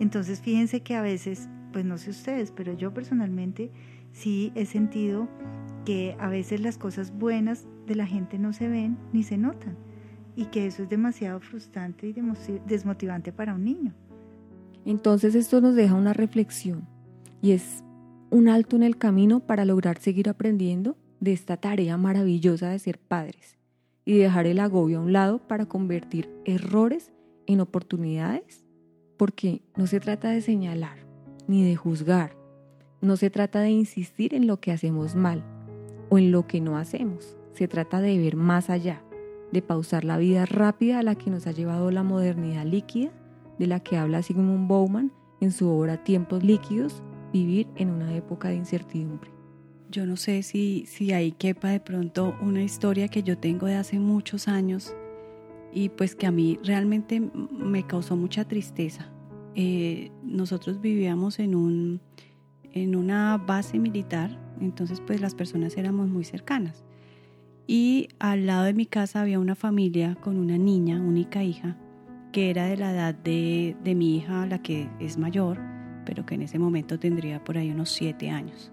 Entonces 0.00 0.40
fíjense 0.40 0.80
que 0.80 0.96
a 0.96 1.02
veces 1.02 1.48
pues 1.72 1.84
no 1.84 1.96
sé 1.98 2.10
ustedes, 2.10 2.50
pero 2.50 2.72
yo 2.72 2.92
personalmente 2.92 3.70
sí 4.10 4.50
he 4.56 4.66
sentido 4.66 5.28
que 5.84 6.16
a 6.18 6.28
veces 6.28 6.60
las 6.60 6.78
cosas 6.78 7.16
buenas 7.16 7.68
de 7.86 7.94
la 7.94 8.06
gente 8.06 8.40
no 8.40 8.52
se 8.52 8.66
ven 8.66 8.98
ni 9.12 9.22
se 9.22 9.38
notan 9.38 9.76
y 10.40 10.46
que 10.46 10.66
eso 10.66 10.84
es 10.84 10.88
demasiado 10.88 11.38
frustrante 11.40 12.06
y 12.08 12.14
desmotivante 12.66 13.30
para 13.30 13.54
un 13.54 13.62
niño. 13.62 13.92
Entonces 14.86 15.34
esto 15.34 15.60
nos 15.60 15.74
deja 15.74 15.94
una 15.94 16.14
reflexión 16.14 16.88
y 17.42 17.50
es 17.50 17.84
un 18.30 18.48
alto 18.48 18.74
en 18.76 18.82
el 18.82 18.96
camino 18.96 19.40
para 19.40 19.66
lograr 19.66 19.98
seguir 19.98 20.30
aprendiendo 20.30 20.96
de 21.20 21.34
esta 21.34 21.58
tarea 21.58 21.98
maravillosa 21.98 22.70
de 22.70 22.78
ser 22.78 22.98
padres 22.98 23.58
y 24.06 24.16
dejar 24.16 24.46
el 24.46 24.60
agobio 24.60 25.00
a 25.00 25.02
un 25.02 25.12
lado 25.12 25.46
para 25.46 25.66
convertir 25.66 26.30
errores 26.46 27.12
en 27.46 27.60
oportunidades, 27.60 28.64
porque 29.18 29.60
no 29.76 29.86
se 29.86 30.00
trata 30.00 30.30
de 30.30 30.40
señalar, 30.40 31.04
ni 31.48 31.68
de 31.68 31.76
juzgar. 31.76 32.34
No 33.02 33.18
se 33.18 33.28
trata 33.28 33.60
de 33.60 33.72
insistir 33.72 34.34
en 34.34 34.46
lo 34.46 34.58
que 34.58 34.72
hacemos 34.72 35.14
mal 35.14 35.44
o 36.08 36.16
en 36.16 36.32
lo 36.32 36.46
que 36.46 36.62
no 36.62 36.78
hacemos. 36.78 37.36
Se 37.52 37.68
trata 37.68 38.00
de 38.00 38.16
ver 38.16 38.36
más 38.36 38.70
allá, 38.70 39.02
de 39.52 39.62
pausar 39.62 40.04
la 40.04 40.18
vida 40.18 40.46
rápida 40.46 40.98
a 40.98 41.02
la 41.02 41.14
que 41.14 41.30
nos 41.30 41.46
ha 41.46 41.52
llevado 41.52 41.90
la 41.90 42.02
modernidad 42.02 42.64
líquida, 42.64 43.10
de 43.58 43.66
la 43.66 43.80
que 43.80 43.96
habla 43.96 44.22
Sigmund 44.22 44.68
Bauman 44.68 45.12
en 45.40 45.52
su 45.52 45.68
obra 45.68 46.02
Tiempos 46.02 46.42
líquidos, 46.42 47.02
vivir 47.32 47.68
en 47.76 47.90
una 47.90 48.14
época 48.14 48.48
de 48.48 48.56
incertidumbre. 48.56 49.30
Yo 49.90 50.06
no 50.06 50.16
sé 50.16 50.42
si, 50.42 50.84
si 50.86 51.12
ahí 51.12 51.32
quepa 51.32 51.68
de 51.68 51.80
pronto 51.80 52.34
una 52.40 52.62
historia 52.62 53.08
que 53.08 53.22
yo 53.22 53.38
tengo 53.38 53.66
de 53.66 53.76
hace 53.76 53.98
muchos 53.98 54.48
años 54.48 54.94
y 55.72 55.88
pues 55.88 56.14
que 56.14 56.26
a 56.26 56.30
mí 56.30 56.58
realmente 56.62 57.20
me 57.20 57.86
causó 57.86 58.16
mucha 58.16 58.44
tristeza 58.44 59.10
eh, 59.54 60.12
nosotros 60.22 60.80
vivíamos 60.80 61.38
en, 61.38 61.54
un, 61.54 62.00
en 62.72 62.94
una 62.94 63.36
base 63.36 63.78
militar, 63.78 64.38
entonces 64.60 65.00
pues 65.00 65.20
las 65.20 65.34
personas 65.34 65.76
éramos 65.76 66.08
muy 66.08 66.24
cercanas. 66.24 66.84
Y 67.72 68.08
al 68.18 68.46
lado 68.46 68.64
de 68.64 68.74
mi 68.74 68.84
casa 68.84 69.20
había 69.20 69.38
una 69.38 69.54
familia 69.54 70.16
con 70.16 70.38
una 70.38 70.58
niña, 70.58 71.00
única 71.00 71.44
hija, 71.44 71.76
que 72.32 72.50
era 72.50 72.66
de 72.66 72.76
la 72.76 72.90
edad 72.90 73.14
de, 73.14 73.76
de 73.84 73.94
mi 73.94 74.16
hija, 74.16 74.44
la 74.46 74.60
que 74.60 74.88
es 74.98 75.16
mayor, 75.18 75.60
pero 76.04 76.26
que 76.26 76.34
en 76.34 76.42
ese 76.42 76.58
momento 76.58 76.98
tendría 76.98 77.44
por 77.44 77.56
ahí 77.56 77.70
unos 77.70 77.90
siete 77.90 78.28
años. 78.28 78.72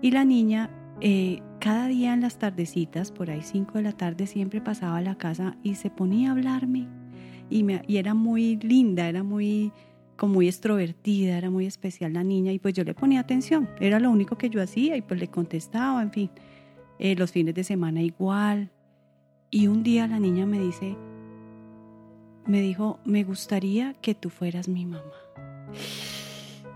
Y 0.00 0.12
la 0.12 0.24
niña 0.24 0.70
eh, 1.00 1.42
cada 1.58 1.88
día 1.88 2.14
en 2.14 2.20
las 2.20 2.38
tardecitas, 2.38 3.10
por 3.10 3.28
ahí 3.28 3.42
cinco 3.42 3.72
de 3.78 3.82
la 3.82 3.92
tarde, 3.92 4.28
siempre 4.28 4.60
pasaba 4.60 4.98
a 4.98 5.02
la 5.02 5.18
casa 5.18 5.56
y 5.64 5.74
se 5.74 5.90
ponía 5.90 6.28
a 6.28 6.32
hablarme. 6.34 6.86
Y, 7.50 7.64
me, 7.64 7.82
y 7.88 7.96
era 7.96 8.14
muy 8.14 8.54
linda, 8.58 9.08
era 9.08 9.24
muy, 9.24 9.72
como 10.16 10.34
muy 10.34 10.46
extrovertida, 10.46 11.36
era 11.36 11.50
muy 11.50 11.66
especial 11.66 12.12
la 12.12 12.22
niña 12.22 12.52
y 12.52 12.60
pues 12.60 12.72
yo 12.74 12.84
le 12.84 12.94
ponía 12.94 13.18
atención, 13.18 13.68
era 13.80 13.98
lo 13.98 14.12
único 14.12 14.38
que 14.38 14.48
yo 14.48 14.62
hacía 14.62 14.96
y 14.96 15.02
pues 15.02 15.18
le 15.18 15.26
contestaba, 15.26 16.00
en 16.00 16.12
fin. 16.12 16.30
Eh, 16.98 17.14
los 17.16 17.32
fines 17.32 17.54
de 17.54 17.64
semana 17.64 18.02
igual. 18.02 18.70
Y 19.50 19.68
un 19.68 19.82
día 19.82 20.06
la 20.06 20.18
niña 20.18 20.46
me 20.46 20.58
dice, 20.58 20.96
me 22.46 22.60
dijo, 22.60 22.98
me 23.04 23.24
gustaría 23.24 23.94
que 23.94 24.14
tú 24.14 24.30
fueras 24.30 24.68
mi 24.68 24.84
mamá. 24.84 25.12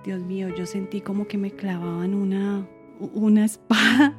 Dios 0.05 0.21
mío, 0.23 0.49
yo 0.57 0.67
sentí 0.67 1.01
como 1.01 1.27
que 1.27 1.39
me 1.39 1.51
clavaban 1.51 2.15
una, 2.15 2.67
una 2.99 3.45
espada, 3.45 4.15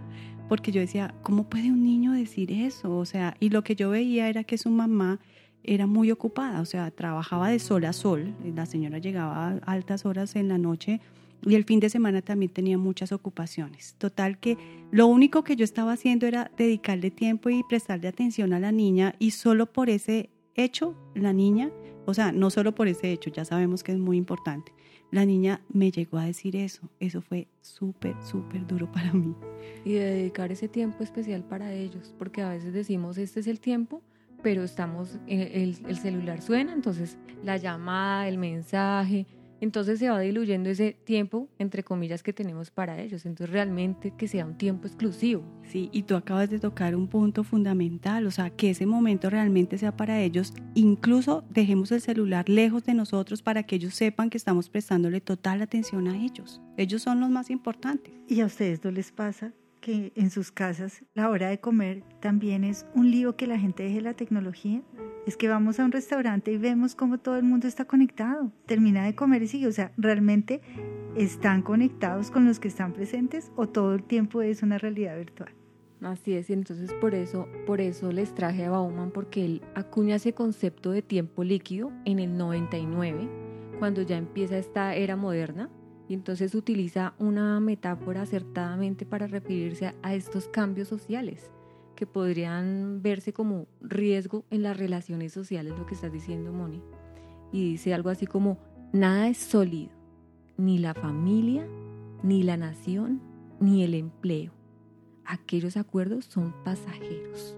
porque 0.49 0.71
yo 0.71 0.81
decía, 0.81 1.13
¿cómo 1.23 1.49
puede 1.49 1.71
un 1.71 1.83
niño 1.83 2.13
decir 2.13 2.51
eso? 2.51 2.97
O 2.97 3.05
sea, 3.05 3.35
y 3.39 3.49
lo 3.49 3.63
que 3.63 3.75
yo 3.75 3.89
veía 3.89 4.29
era 4.29 4.43
que 4.43 4.57
su 4.57 4.69
mamá 4.69 5.19
era 5.63 5.87
muy 5.87 6.11
ocupada, 6.11 6.61
o 6.61 6.65
sea, 6.65 6.91
trabajaba 6.91 7.49
de 7.49 7.59
sol 7.59 7.85
a 7.85 7.93
sol, 7.93 8.33
la 8.43 8.65
señora 8.65 8.97
llegaba 8.97 9.47
a 9.47 9.57
altas 9.65 10.05
horas 10.05 10.35
en 10.35 10.49
la 10.49 10.57
noche 10.57 10.99
y 11.45 11.55
el 11.55 11.65
fin 11.65 11.79
de 11.79 11.89
semana 11.89 12.21
también 12.21 12.51
tenía 12.51 12.77
muchas 12.77 13.11
ocupaciones. 13.11 13.95
Total 13.97 14.39
que 14.39 14.57
lo 14.91 15.07
único 15.07 15.43
que 15.43 15.55
yo 15.55 15.63
estaba 15.63 15.93
haciendo 15.93 16.25
era 16.27 16.51
dedicarle 16.57 17.11
tiempo 17.11 17.49
y 17.49 17.63
prestarle 17.63 18.07
atención 18.07 18.53
a 18.53 18.59
la 18.59 18.71
niña 18.71 19.15
y 19.19 19.31
solo 19.31 19.65
por 19.65 19.89
ese 19.89 20.29
hecho, 20.55 20.95
la 21.15 21.33
niña, 21.33 21.71
o 22.05 22.13
sea, 22.13 22.31
no 22.31 22.49
solo 22.49 22.75
por 22.75 22.87
ese 22.87 23.11
hecho, 23.11 23.29
ya 23.29 23.45
sabemos 23.45 23.83
que 23.83 23.91
es 23.91 23.97
muy 23.97 24.17
importante, 24.17 24.71
la 25.11 25.25
niña 25.25 25.61
me 25.69 25.91
llegó 25.91 26.17
a 26.17 26.25
decir 26.25 26.55
eso. 26.55 26.89
Eso 26.99 27.21
fue 27.21 27.47
súper, 27.61 28.15
súper 28.23 28.65
duro 28.65 28.91
para 28.91 29.13
mí. 29.13 29.35
Y 29.85 29.93
dedicar 29.93 30.51
ese 30.51 30.67
tiempo 30.67 31.03
especial 31.03 31.43
para 31.43 31.71
ellos, 31.71 32.15
porque 32.17 32.41
a 32.41 32.49
veces 32.49 32.73
decimos, 32.73 33.17
este 33.17 33.41
es 33.41 33.47
el 33.47 33.59
tiempo, 33.59 34.01
pero 34.41 34.63
estamos, 34.63 35.19
el, 35.27 35.77
el 35.87 35.97
celular 35.97 36.41
suena, 36.41 36.73
entonces 36.73 37.17
la 37.43 37.57
llamada, 37.57 38.27
el 38.27 38.37
mensaje, 38.37 39.27
entonces 39.61 39.99
se 39.99 40.09
va 40.09 40.19
diluyendo 40.19 40.69
ese 40.69 40.97
tiempo, 41.03 41.49
entre 41.59 41.83
comillas, 41.83 42.23
que 42.23 42.33
tenemos 42.33 42.71
para 42.71 43.01
ellos. 43.01 43.25
Entonces 43.25 43.53
realmente 43.53 44.13
que 44.17 44.27
sea 44.27 44.45
un 44.45 44.57
tiempo 44.57 44.87
exclusivo. 44.87 45.43
Sí, 45.63 45.89
y 45.91 46.03
tú 46.03 46.15
acabas 46.15 46.49
de 46.49 46.59
tocar 46.59 46.95
un 46.95 47.07
punto 47.07 47.43
fundamental, 47.43 48.25
o 48.27 48.31
sea, 48.31 48.49
que 48.49 48.71
ese 48.71 48.85
momento 48.85 49.29
realmente 49.29 49.77
sea 49.77 49.95
para 49.95 50.21
ellos. 50.21 50.53
Incluso 50.75 51.43
dejemos 51.49 51.91
el 51.91 52.01
celular 52.01 52.49
lejos 52.49 52.83
de 52.83 52.93
nosotros 52.93 53.41
para 53.41 53.63
que 53.63 53.75
ellos 53.75 53.95
sepan 53.95 54.29
que 54.29 54.37
estamos 54.37 54.69
prestándole 54.69 55.21
total 55.21 55.61
atención 55.61 56.07
a 56.07 56.17
ellos. 56.17 56.61
Ellos 56.77 57.01
son 57.01 57.19
los 57.19 57.29
más 57.29 57.49
importantes. 57.49 58.13
¿Y 58.27 58.41
a 58.41 58.45
ustedes 58.45 58.83
no 58.83 58.91
les 58.91 59.11
pasa 59.11 59.53
que 59.83 60.13
en 60.15 60.31
sus 60.31 60.49
casas 60.49 61.03
la 61.13 61.29
hora 61.29 61.49
de 61.49 61.59
comer 61.59 62.03
también 62.21 62.63
es 62.63 62.85
un 62.95 63.11
lío 63.11 63.35
que 63.35 63.47
la 63.47 63.59
gente 63.59 63.83
deje 63.83 63.99
la 63.99 64.13
tecnología? 64.13 64.81
Es 65.27 65.35
que 65.35 65.49
vamos 65.49 65.77
a 65.77 65.83
un 65.83 65.91
restaurante 65.91 66.53
y 66.53 66.57
vemos 66.57 66.95
cómo 66.95 67.17
todo 67.17 67.35
el 67.35 67.43
mundo 67.43 67.67
está 67.67 67.83
conectado. 67.83 68.49
Termina 68.65 69.03
de 69.03 69.13
comer 69.13 69.43
y 69.43 69.47
sigue. 69.47 69.67
O 69.67 69.73
sea, 69.73 69.91
¿realmente 69.97 70.61
están 71.17 71.63
conectados 71.63 72.31
con 72.31 72.45
los 72.45 72.61
que 72.61 72.69
están 72.69 72.93
presentes 72.93 73.51
o 73.57 73.67
todo 73.67 73.93
el 73.93 74.03
tiempo 74.03 74.41
es 74.41 74.63
una 74.63 74.77
realidad 74.77 75.17
virtual? 75.17 75.53
Así 76.01 76.33
es, 76.33 76.49
y 76.49 76.53
entonces 76.53 76.93
por 76.93 77.13
eso, 77.13 77.47
por 77.65 77.81
eso 77.81 78.11
les 78.11 78.33
traje 78.33 78.65
a 78.65 78.71
Bauman, 78.71 79.11
porque 79.11 79.43
él 79.43 79.61
acuña 79.75 80.15
ese 80.15 80.33
concepto 80.33 80.91
de 80.91 81.01
tiempo 81.01 81.43
líquido 81.43 81.91
en 82.05 82.19
el 82.19 82.37
99, 82.37 83.29
cuando 83.79 84.01
ya 84.01 84.17
empieza 84.17 84.57
esta 84.57 84.95
era 84.95 85.15
moderna, 85.15 85.69
y 86.07 86.13
entonces 86.13 86.53
utiliza 86.53 87.13
una 87.17 87.59
metáfora 87.59 88.23
acertadamente 88.23 89.05
para 89.05 89.27
referirse 89.27 89.93
a 90.01 90.13
estos 90.13 90.47
cambios 90.47 90.87
sociales 90.87 91.51
que 91.95 92.05
podrían 92.05 93.01
verse 93.01 93.33
como 93.33 93.67
riesgo 93.81 94.45
en 94.49 94.63
las 94.63 94.77
relaciones 94.77 95.31
sociales, 95.31 95.73
lo 95.77 95.85
que 95.85 95.93
estás 95.95 96.11
diciendo, 96.11 96.51
Moni. 96.51 96.81
Y 97.51 97.71
dice 97.71 97.93
algo 97.93 98.09
así 98.09 98.25
como, 98.25 98.57
nada 98.91 99.29
es 99.29 99.37
sólido, 99.37 99.91
ni 100.57 100.79
la 100.79 100.93
familia, 100.93 101.67
ni 102.23 102.43
la 102.43 102.57
nación, 102.57 103.21
ni 103.59 103.83
el 103.83 103.93
empleo. 103.93 104.51
Aquellos 105.25 105.77
acuerdos 105.77 106.25
son 106.25 106.53
pasajeros. 106.63 107.55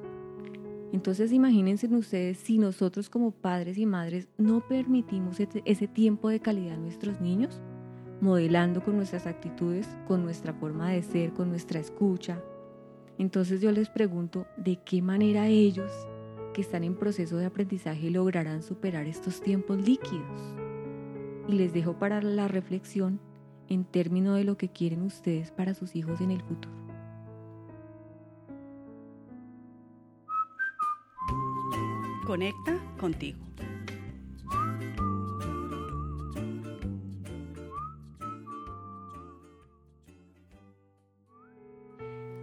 Entonces 0.91 1.31
imagínense 1.31 1.87
ustedes 1.87 2.37
si 2.37 2.57
nosotros 2.57 3.09
como 3.09 3.31
padres 3.31 3.77
y 3.77 3.85
madres 3.85 4.27
no 4.37 4.65
permitimos 4.67 5.37
ese 5.39 5.87
tiempo 5.87 6.29
de 6.29 6.39
calidad 6.39 6.75
a 6.75 6.77
nuestros 6.77 7.19
niños, 7.19 7.61
modelando 8.21 8.83
con 8.83 8.95
nuestras 8.95 9.27
actitudes, 9.27 9.87
con 10.07 10.23
nuestra 10.23 10.53
forma 10.53 10.91
de 10.91 11.01
ser, 11.03 11.33
con 11.33 11.49
nuestra 11.49 11.79
escucha, 11.79 12.41
entonces 13.17 13.61
yo 13.61 13.71
les 13.71 13.89
pregunto, 13.89 14.45
¿de 14.57 14.77
qué 14.77 15.01
manera 15.01 15.47
ellos 15.47 15.91
que 16.53 16.61
están 16.61 16.83
en 16.83 16.95
proceso 16.95 17.37
de 17.37 17.45
aprendizaje 17.45 18.09
lograrán 18.09 18.61
superar 18.61 19.05
estos 19.05 19.41
tiempos 19.41 19.77
líquidos? 19.77 20.41
Y 21.47 21.53
les 21.53 21.73
dejo 21.73 21.97
para 21.97 22.21
la 22.21 22.47
reflexión 22.47 23.19
en 23.69 23.85
términos 23.85 24.35
de 24.35 24.43
lo 24.43 24.57
que 24.57 24.69
quieren 24.69 25.01
ustedes 25.03 25.51
para 25.51 25.73
sus 25.73 25.95
hijos 25.95 26.19
en 26.19 26.31
el 26.31 26.41
futuro. 26.41 26.75
Conecta 32.25 32.81
contigo. 32.99 33.54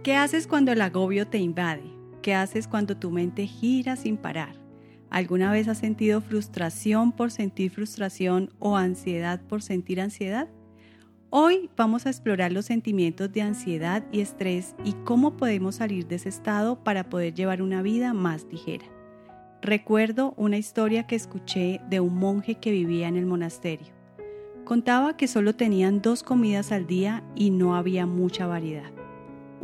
¿Qué 0.03 0.17
haces 0.17 0.47
cuando 0.47 0.73
el 0.73 0.81
agobio 0.81 1.27
te 1.27 1.37
invade? 1.37 1.89
¿Qué 2.21 2.33
haces 2.33 2.67
cuando 2.67 2.97
tu 2.97 3.09
mente 3.09 3.47
gira 3.47 3.95
sin 3.95 4.17
parar? 4.17 4.53
¿Alguna 5.09 5.49
vez 5.49 5.69
has 5.69 5.77
sentido 5.77 6.19
frustración 6.19 7.13
por 7.13 7.31
sentir 7.31 7.71
frustración 7.71 8.49
o 8.59 8.75
ansiedad 8.75 9.39
por 9.47 9.61
sentir 9.61 10.01
ansiedad? 10.01 10.49
Hoy 11.29 11.69
vamos 11.77 12.05
a 12.05 12.09
explorar 12.09 12.51
los 12.51 12.65
sentimientos 12.65 13.31
de 13.31 13.43
ansiedad 13.43 14.03
y 14.11 14.19
estrés 14.19 14.75
y 14.83 14.91
cómo 15.05 15.37
podemos 15.37 15.75
salir 15.75 16.05
de 16.05 16.15
ese 16.15 16.27
estado 16.27 16.83
para 16.83 17.05
poder 17.05 17.33
llevar 17.33 17.61
una 17.61 17.81
vida 17.81 18.13
más 18.13 18.45
ligera. 18.51 18.85
Recuerdo 19.61 20.33
una 20.35 20.57
historia 20.57 21.07
que 21.07 21.15
escuché 21.15 21.79
de 21.89 22.01
un 22.01 22.15
monje 22.15 22.55
que 22.55 22.71
vivía 22.71 23.07
en 23.07 23.15
el 23.15 23.25
monasterio. 23.25 23.93
Contaba 24.65 25.15
que 25.15 25.29
solo 25.29 25.55
tenían 25.55 26.01
dos 26.01 26.23
comidas 26.23 26.73
al 26.73 26.87
día 26.87 27.23
y 27.35 27.51
no 27.51 27.77
había 27.77 28.05
mucha 28.05 28.47
variedad. 28.47 28.92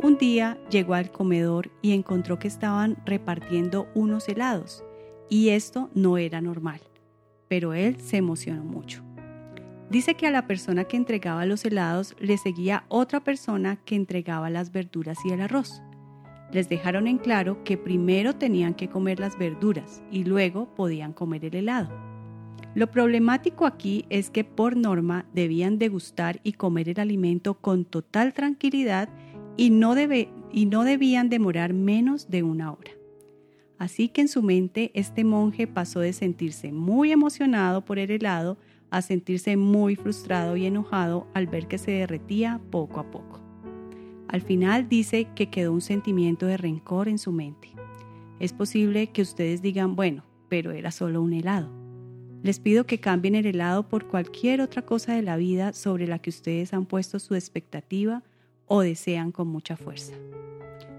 Un 0.02 0.16
día 0.16 0.56
llegó 0.70 0.94
al 0.94 1.10
comedor 1.10 1.70
y 1.82 1.92
encontró 1.92 2.38
que 2.38 2.48
estaban 2.48 2.96
repartiendo 3.04 3.86
unos 3.94 4.30
helados, 4.30 4.82
y 5.28 5.50
esto 5.50 5.90
no 5.94 6.16
era 6.16 6.40
normal, 6.40 6.80
pero 7.48 7.74
él 7.74 8.00
se 8.00 8.16
emocionó 8.16 8.64
mucho. 8.64 9.02
Dice 9.90 10.14
que 10.14 10.26
a 10.26 10.30
la 10.30 10.46
persona 10.46 10.84
que 10.84 10.96
entregaba 10.96 11.44
los 11.44 11.66
helados 11.66 12.16
le 12.18 12.38
seguía 12.38 12.84
otra 12.88 13.20
persona 13.22 13.76
que 13.84 13.94
entregaba 13.94 14.48
las 14.48 14.72
verduras 14.72 15.18
y 15.26 15.32
el 15.32 15.42
arroz. 15.42 15.82
Les 16.50 16.70
dejaron 16.70 17.06
en 17.06 17.18
claro 17.18 17.62
que 17.62 17.76
primero 17.76 18.34
tenían 18.34 18.72
que 18.72 18.88
comer 18.88 19.20
las 19.20 19.36
verduras 19.36 20.02
y 20.10 20.24
luego 20.24 20.74
podían 20.74 21.12
comer 21.12 21.44
el 21.44 21.56
helado. 21.56 21.90
Lo 22.74 22.90
problemático 22.90 23.66
aquí 23.66 24.06
es 24.10 24.30
que 24.30 24.44
por 24.44 24.76
norma 24.76 25.26
debían 25.34 25.78
degustar 25.78 26.40
y 26.42 26.52
comer 26.52 26.88
el 26.88 27.00
alimento 27.00 27.54
con 27.54 27.84
total 27.84 28.32
tranquilidad 28.32 29.08
y 29.56 29.70
no, 29.70 29.94
debe, 29.94 30.28
y 30.52 30.66
no 30.66 30.84
debían 30.84 31.28
demorar 31.28 31.72
menos 31.72 32.30
de 32.30 32.42
una 32.42 32.72
hora. 32.72 32.90
Así 33.78 34.08
que 34.08 34.20
en 34.20 34.28
su 34.28 34.42
mente 34.42 34.90
este 34.94 35.24
monje 35.24 35.66
pasó 35.66 36.00
de 36.00 36.12
sentirse 36.12 36.70
muy 36.70 37.12
emocionado 37.12 37.84
por 37.84 37.98
el 37.98 38.10
helado 38.10 38.58
a 38.90 39.02
sentirse 39.02 39.56
muy 39.56 39.96
frustrado 39.96 40.56
y 40.56 40.66
enojado 40.66 41.26
al 41.32 41.46
ver 41.46 41.66
que 41.66 41.78
se 41.78 41.92
derretía 41.92 42.60
poco 42.70 43.00
a 43.00 43.10
poco. 43.10 43.40
Al 44.28 44.42
final 44.42 44.88
dice 44.88 45.28
que 45.34 45.48
quedó 45.48 45.72
un 45.72 45.80
sentimiento 45.80 46.46
de 46.46 46.56
rencor 46.56 47.08
en 47.08 47.18
su 47.18 47.32
mente. 47.32 47.70
Es 48.38 48.52
posible 48.52 49.08
que 49.08 49.22
ustedes 49.22 49.62
digan, 49.62 49.96
bueno, 49.96 50.24
pero 50.48 50.72
era 50.72 50.90
solo 50.90 51.22
un 51.22 51.32
helado. 51.32 51.70
Les 52.42 52.58
pido 52.58 52.84
que 52.84 53.00
cambien 53.00 53.34
el 53.34 53.46
helado 53.46 53.88
por 53.88 54.06
cualquier 54.06 54.60
otra 54.60 54.82
cosa 54.82 55.14
de 55.14 55.22
la 55.22 55.36
vida 55.36 55.72
sobre 55.72 56.06
la 56.06 56.18
que 56.18 56.30
ustedes 56.30 56.72
han 56.72 56.86
puesto 56.86 57.18
su 57.18 57.34
expectativa 57.34 58.22
o 58.72 58.82
desean 58.82 59.32
con 59.32 59.48
mucha 59.48 59.76
fuerza. 59.76 60.14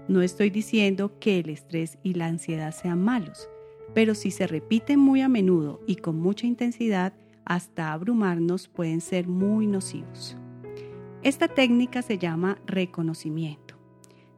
No 0.06 0.20
estoy 0.20 0.50
diciendo 0.50 1.18
que 1.18 1.38
el 1.38 1.48
estrés 1.48 1.96
y 2.02 2.12
la 2.12 2.26
ansiedad 2.26 2.74
sean 2.74 3.02
malos, 3.02 3.48
pero 3.94 4.14
si 4.14 4.30
se 4.30 4.46
repiten 4.46 5.00
muy 5.00 5.22
a 5.22 5.28
menudo 5.28 5.80
y 5.86 5.96
con 5.96 6.20
mucha 6.20 6.46
intensidad, 6.46 7.14
hasta 7.46 7.94
abrumarnos 7.94 8.68
pueden 8.68 9.00
ser 9.00 9.26
muy 9.26 9.66
nocivos. 9.66 10.36
Esta 11.22 11.48
técnica 11.48 12.02
se 12.02 12.18
llama 12.18 12.58
reconocimiento. 12.66 13.78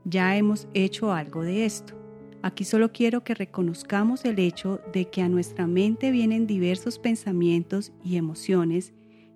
Ya 0.05 0.37
hemos 0.37 0.69
hecho 0.73 1.13
algo 1.13 1.43
de 1.43 1.65
esto. 1.65 1.95
Aquí 2.41 2.65
solo 2.65 2.93
quiero 2.93 3.25
que 3.25 3.35
reconozcamos 3.35 4.25
el 4.25 4.39
hecho 4.39 4.81
de 4.93 5.07
que 5.07 5.23
a 5.23 5.29
nuestra 5.29 5.67
mente 5.67 6.13
vienen 6.13 6.47
diversos 6.47 7.01
pensamientos 7.01 7.93
y 8.05 8.17
emociones 8.17 8.93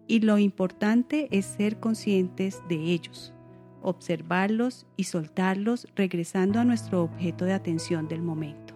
y 0.07 0.21
lo 0.21 0.39
importante 0.39 1.27
es 1.33 1.47
ser 1.47 1.81
conscientes 1.81 2.63
de 2.69 2.77
ellos 2.77 3.35
observarlos 3.83 4.87
y 4.97 5.05
soltarlos 5.05 5.87
regresando 5.95 6.61
a 6.61 6.65
nuestro 6.65 7.03
objeto 7.03 7.45
de 7.45 7.53
atención 7.53 8.09
del 8.09 8.23
momento. 8.23 8.75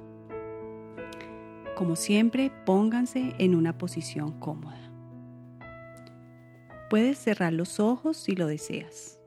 Como 1.76 1.96
siempre, 1.96 2.52
pónganse 2.64 3.34
en 3.38 3.54
una 3.54 3.78
posición 3.78 4.38
cómoda. 4.38 4.78
Puedes 6.90 7.18
cerrar 7.18 7.52
los 7.52 7.80
ojos 7.80 8.16
si 8.16 8.36
lo 8.36 8.46
deseas. 8.46 9.18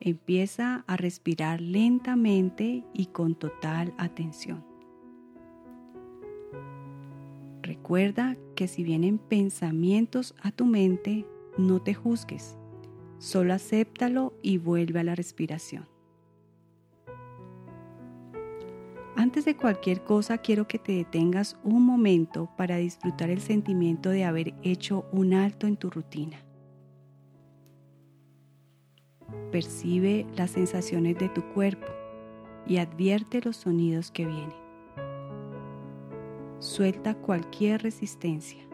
Empieza 0.00 0.84
a 0.86 0.96
respirar 0.96 1.60
lentamente 1.60 2.84
y 2.92 3.06
con 3.06 3.34
total 3.34 3.94
atención. 3.96 4.64
Recuerda 7.62 8.36
que 8.54 8.68
si 8.68 8.84
vienen 8.84 9.18
pensamientos 9.18 10.34
a 10.42 10.52
tu 10.52 10.66
mente, 10.66 11.26
no 11.58 11.82
te 11.82 11.94
juzgues, 11.94 12.58
solo 13.18 13.54
acéptalo 13.54 14.34
y 14.42 14.58
vuelve 14.58 15.00
a 15.00 15.04
la 15.04 15.14
respiración. 15.14 15.88
Antes 19.16 19.46
de 19.46 19.56
cualquier 19.56 20.04
cosa 20.04 20.38
quiero 20.38 20.68
que 20.68 20.78
te 20.78 20.92
detengas 20.92 21.56
un 21.64 21.82
momento 21.82 22.50
para 22.56 22.76
disfrutar 22.76 23.30
el 23.30 23.40
sentimiento 23.40 24.10
de 24.10 24.24
haber 24.24 24.54
hecho 24.62 25.06
un 25.10 25.32
alto 25.32 25.66
en 25.66 25.76
tu 25.78 25.88
rutina. 25.88 26.38
Percibe 29.50 30.26
las 30.36 30.50
sensaciones 30.50 31.18
de 31.18 31.30
tu 31.30 31.42
cuerpo 31.54 31.86
y 32.66 32.76
advierte 32.76 33.40
los 33.40 33.56
sonidos 33.56 34.10
que 34.10 34.26
vienen. 34.26 34.66
Suelta 36.58 37.14
cualquier 37.14 37.82
resistencia. 37.82 38.65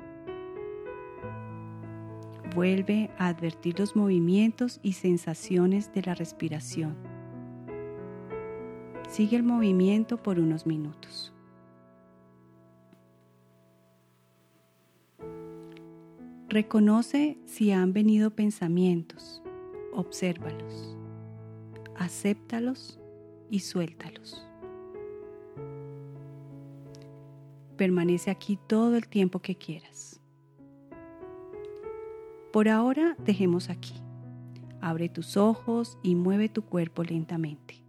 Vuelve 2.54 3.10
a 3.18 3.28
advertir 3.28 3.78
los 3.78 3.96
movimientos 3.96 4.78
y 4.82 4.92
sensaciones 4.92 5.92
de 5.94 6.02
la 6.02 6.14
respiración. 6.14 6.96
Sigue 9.08 9.36
el 9.36 9.42
movimiento 9.42 10.22
por 10.22 10.38
unos 10.38 10.66
minutos. 10.66 11.32
Reconoce 16.48 17.38
si 17.46 17.72
han 17.72 17.94
venido 17.94 18.30
pensamientos, 18.30 19.42
obsérvalos, 19.94 20.98
acéptalos 21.96 23.00
y 23.50 23.60
suéltalos. 23.60 24.46
Permanece 27.78 28.30
aquí 28.30 28.58
todo 28.66 28.96
el 28.96 29.08
tiempo 29.08 29.40
que 29.40 29.56
quieras. 29.56 30.21
Por 32.52 32.68
ahora 32.68 33.16
dejemos 33.24 33.70
aquí. 33.70 33.94
Abre 34.80 35.08
tus 35.08 35.36
ojos 35.36 35.98
y 36.02 36.14
mueve 36.14 36.48
tu 36.48 36.62
cuerpo 36.62 37.02
lentamente. 37.02 37.82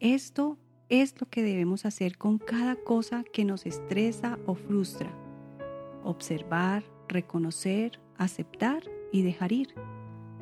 Esto 0.00 0.58
es 0.88 1.20
lo 1.20 1.28
que 1.28 1.42
debemos 1.42 1.84
hacer 1.84 2.16
con 2.16 2.38
cada 2.38 2.76
cosa 2.76 3.24
que 3.32 3.44
nos 3.44 3.66
estresa 3.66 4.38
o 4.46 4.54
frustra. 4.54 5.10
Observar, 6.02 6.84
reconocer, 7.08 8.00
aceptar 8.16 8.82
y 9.12 9.22
dejar 9.22 9.52
ir. 9.52 9.74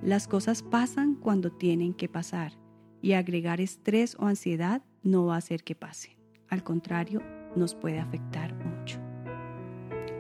Las 0.03 0.29
cosas 0.29 0.63
pasan 0.63 1.15
cuando 1.15 1.51
tienen 1.51 1.95
que 1.95 2.09
pasar 2.09 2.53
y 3.01 3.15
agregar 3.15 3.61
estrés 3.61 4.17
o 4.19 4.27
ansiedad 4.27 4.83
no 5.03 5.27
va 5.27 5.35
a 5.35 5.39
hacer 5.39 5.65
que 5.65 5.75
pasen. 5.75 6.13
Al 6.49 6.63
contrario, 6.63 7.23
nos 7.57 7.75
puede 7.75 7.99
afectar 7.99 8.55
mucho. 8.55 8.99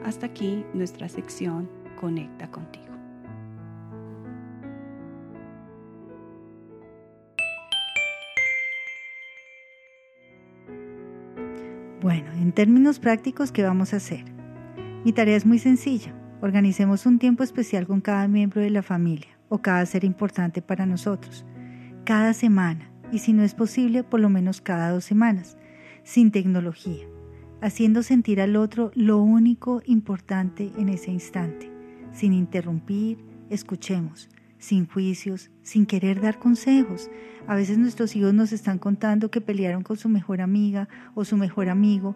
Hasta 0.04 0.26
aquí 0.26 0.64
nuestra 0.74 1.08
sección 1.08 1.68
Conecta 2.02 2.50
contigo. 2.50 2.91
Bueno, 12.02 12.32
en 12.32 12.50
términos 12.50 12.98
prácticos, 12.98 13.52
¿qué 13.52 13.62
vamos 13.62 13.92
a 13.94 13.98
hacer? 13.98 14.24
Mi 15.04 15.12
tarea 15.12 15.36
es 15.36 15.46
muy 15.46 15.60
sencilla. 15.60 16.12
Organicemos 16.40 17.06
un 17.06 17.20
tiempo 17.20 17.44
especial 17.44 17.86
con 17.86 18.00
cada 18.00 18.26
miembro 18.26 18.60
de 18.60 18.70
la 18.70 18.82
familia 18.82 19.38
o 19.48 19.62
cada 19.62 19.86
ser 19.86 20.02
importante 20.02 20.62
para 20.62 20.84
nosotros, 20.84 21.46
cada 22.04 22.34
semana 22.34 22.90
y 23.12 23.20
si 23.20 23.32
no 23.32 23.44
es 23.44 23.54
posible, 23.54 24.02
por 24.02 24.18
lo 24.18 24.28
menos 24.30 24.60
cada 24.60 24.90
dos 24.90 25.04
semanas, 25.04 25.56
sin 26.02 26.32
tecnología, 26.32 27.06
haciendo 27.60 28.02
sentir 28.02 28.40
al 28.40 28.56
otro 28.56 28.90
lo 28.96 29.18
único 29.18 29.80
importante 29.86 30.72
en 30.76 30.88
ese 30.88 31.12
instante, 31.12 31.70
sin 32.10 32.32
interrumpir, 32.32 33.18
escuchemos, 33.48 34.28
sin 34.62 34.86
juicios, 34.86 35.50
sin 35.64 35.86
querer 35.86 36.20
dar 36.20 36.38
consejos. 36.38 37.10
A 37.48 37.56
veces 37.56 37.78
nuestros 37.78 38.14
hijos 38.14 38.32
nos 38.32 38.52
están 38.52 38.78
contando 38.78 39.28
que 39.28 39.40
pelearon 39.40 39.82
con 39.82 39.96
su 39.96 40.08
mejor 40.08 40.40
amiga 40.40 40.88
o 41.16 41.24
su 41.24 41.36
mejor 41.36 41.68
amigo 41.68 42.14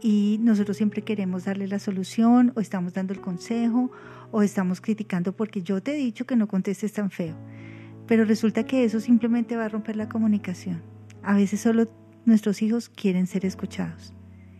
y 0.00 0.38
nosotros 0.40 0.76
siempre 0.76 1.02
queremos 1.02 1.46
darle 1.46 1.66
la 1.66 1.80
solución 1.80 2.52
o 2.54 2.60
estamos 2.60 2.94
dando 2.94 3.12
el 3.12 3.20
consejo 3.20 3.90
o 4.30 4.42
estamos 4.42 4.80
criticando 4.80 5.34
porque 5.34 5.62
yo 5.62 5.82
te 5.82 5.90
he 5.90 5.96
dicho 5.96 6.26
que 6.26 6.36
no 6.36 6.46
contestes 6.46 6.92
tan 6.92 7.10
feo. 7.10 7.34
Pero 8.06 8.24
resulta 8.24 8.64
que 8.64 8.84
eso 8.84 9.00
simplemente 9.00 9.56
va 9.56 9.64
a 9.64 9.68
romper 9.68 9.96
la 9.96 10.08
comunicación. 10.08 10.82
A 11.24 11.34
veces 11.34 11.60
solo 11.60 11.90
nuestros 12.24 12.62
hijos 12.62 12.88
quieren 12.88 13.26
ser 13.26 13.44
escuchados, 13.44 14.14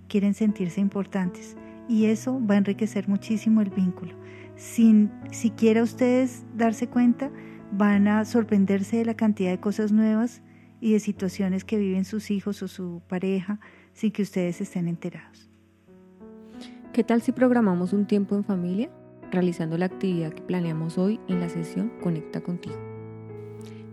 quieren 0.08 0.34
sentirse 0.34 0.80
importantes 0.80 1.56
y 1.88 2.06
eso 2.06 2.44
va 2.44 2.56
a 2.56 2.58
enriquecer 2.58 3.08
muchísimo 3.08 3.60
el 3.60 3.70
vínculo 3.70 4.20
sin 4.60 5.10
siquiera 5.30 5.82
ustedes 5.82 6.44
darse 6.54 6.86
cuenta, 6.86 7.30
van 7.72 8.06
a 8.08 8.26
sorprenderse 8.26 8.98
de 8.98 9.06
la 9.06 9.14
cantidad 9.14 9.50
de 9.50 9.58
cosas 9.58 9.90
nuevas 9.90 10.42
y 10.82 10.92
de 10.92 11.00
situaciones 11.00 11.64
que 11.64 11.78
viven 11.78 12.04
sus 12.04 12.30
hijos 12.30 12.62
o 12.62 12.68
su 12.68 13.00
pareja 13.08 13.58
sin 13.94 14.12
que 14.12 14.20
ustedes 14.20 14.60
estén 14.60 14.86
enterados. 14.86 15.50
¿Qué 16.92 17.02
tal 17.04 17.22
si 17.22 17.32
programamos 17.32 17.94
un 17.94 18.06
tiempo 18.06 18.36
en 18.36 18.44
familia 18.44 18.90
realizando 19.30 19.78
la 19.78 19.86
actividad 19.86 20.34
que 20.34 20.42
planeamos 20.42 20.98
hoy 20.98 21.20
en 21.28 21.40
la 21.40 21.48
sesión 21.48 21.90
Conecta 22.02 22.42
contigo? 22.42 22.76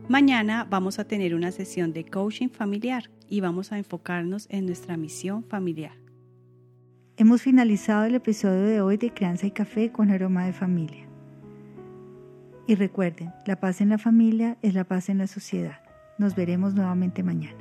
Mañana 0.10 0.67
vamos 0.69 0.99
a 0.99 1.06
tener 1.06 1.34
una 1.34 1.51
sesión 1.53 1.93
de 1.93 2.03
coaching 2.03 2.49
familiar 2.49 3.10
y 3.30 3.39
vamos 3.39 3.71
a 3.71 3.77
enfocarnos 3.77 4.47
en 4.49 4.65
nuestra 4.65 4.97
misión 4.97 5.45
familiar. 5.45 6.07
Hemos 7.19 7.41
finalizado 7.41 8.03
el 8.03 8.13
episodio 8.13 8.62
de 8.62 8.80
hoy 8.80 8.97
de 8.97 9.12
Crianza 9.12 9.47
y 9.47 9.51
Café 9.51 9.91
con 9.91 10.12
aroma 10.12 10.45
de 10.45 10.53
familia. 10.53 11.08
Y 12.67 12.75
recuerden, 12.75 13.34
la 13.47 13.60
paz 13.60 13.82
en 13.82 13.89
la 13.89 13.97
familia 13.97 14.60
es 14.62 14.75
la 14.75 14.84
paz 14.84 15.10
en 15.10 15.17
la 15.17 15.25
sociedad. 15.25 15.80
Nos 16.19 16.36
veremos 16.36 16.75
nuevamente 16.75 17.23
mañana. 17.23 17.58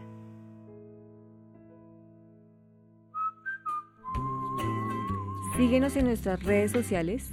Síguenos 5.57 5.97
en 5.97 6.05
nuestras 6.05 6.43
redes 6.43 6.73
sociales, 6.73 7.31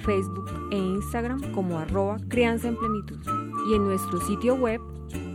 Facebook 0.00 0.50
e 0.70 0.78
Instagram 0.78 1.52
como 1.52 1.78
arroba 1.78 2.16
Crianza 2.28 2.68
en 2.68 2.78
Plenitud 2.78 3.20
y 3.70 3.74
en 3.74 3.84
nuestro 3.84 4.18
sitio 4.22 4.54
web 4.54 4.80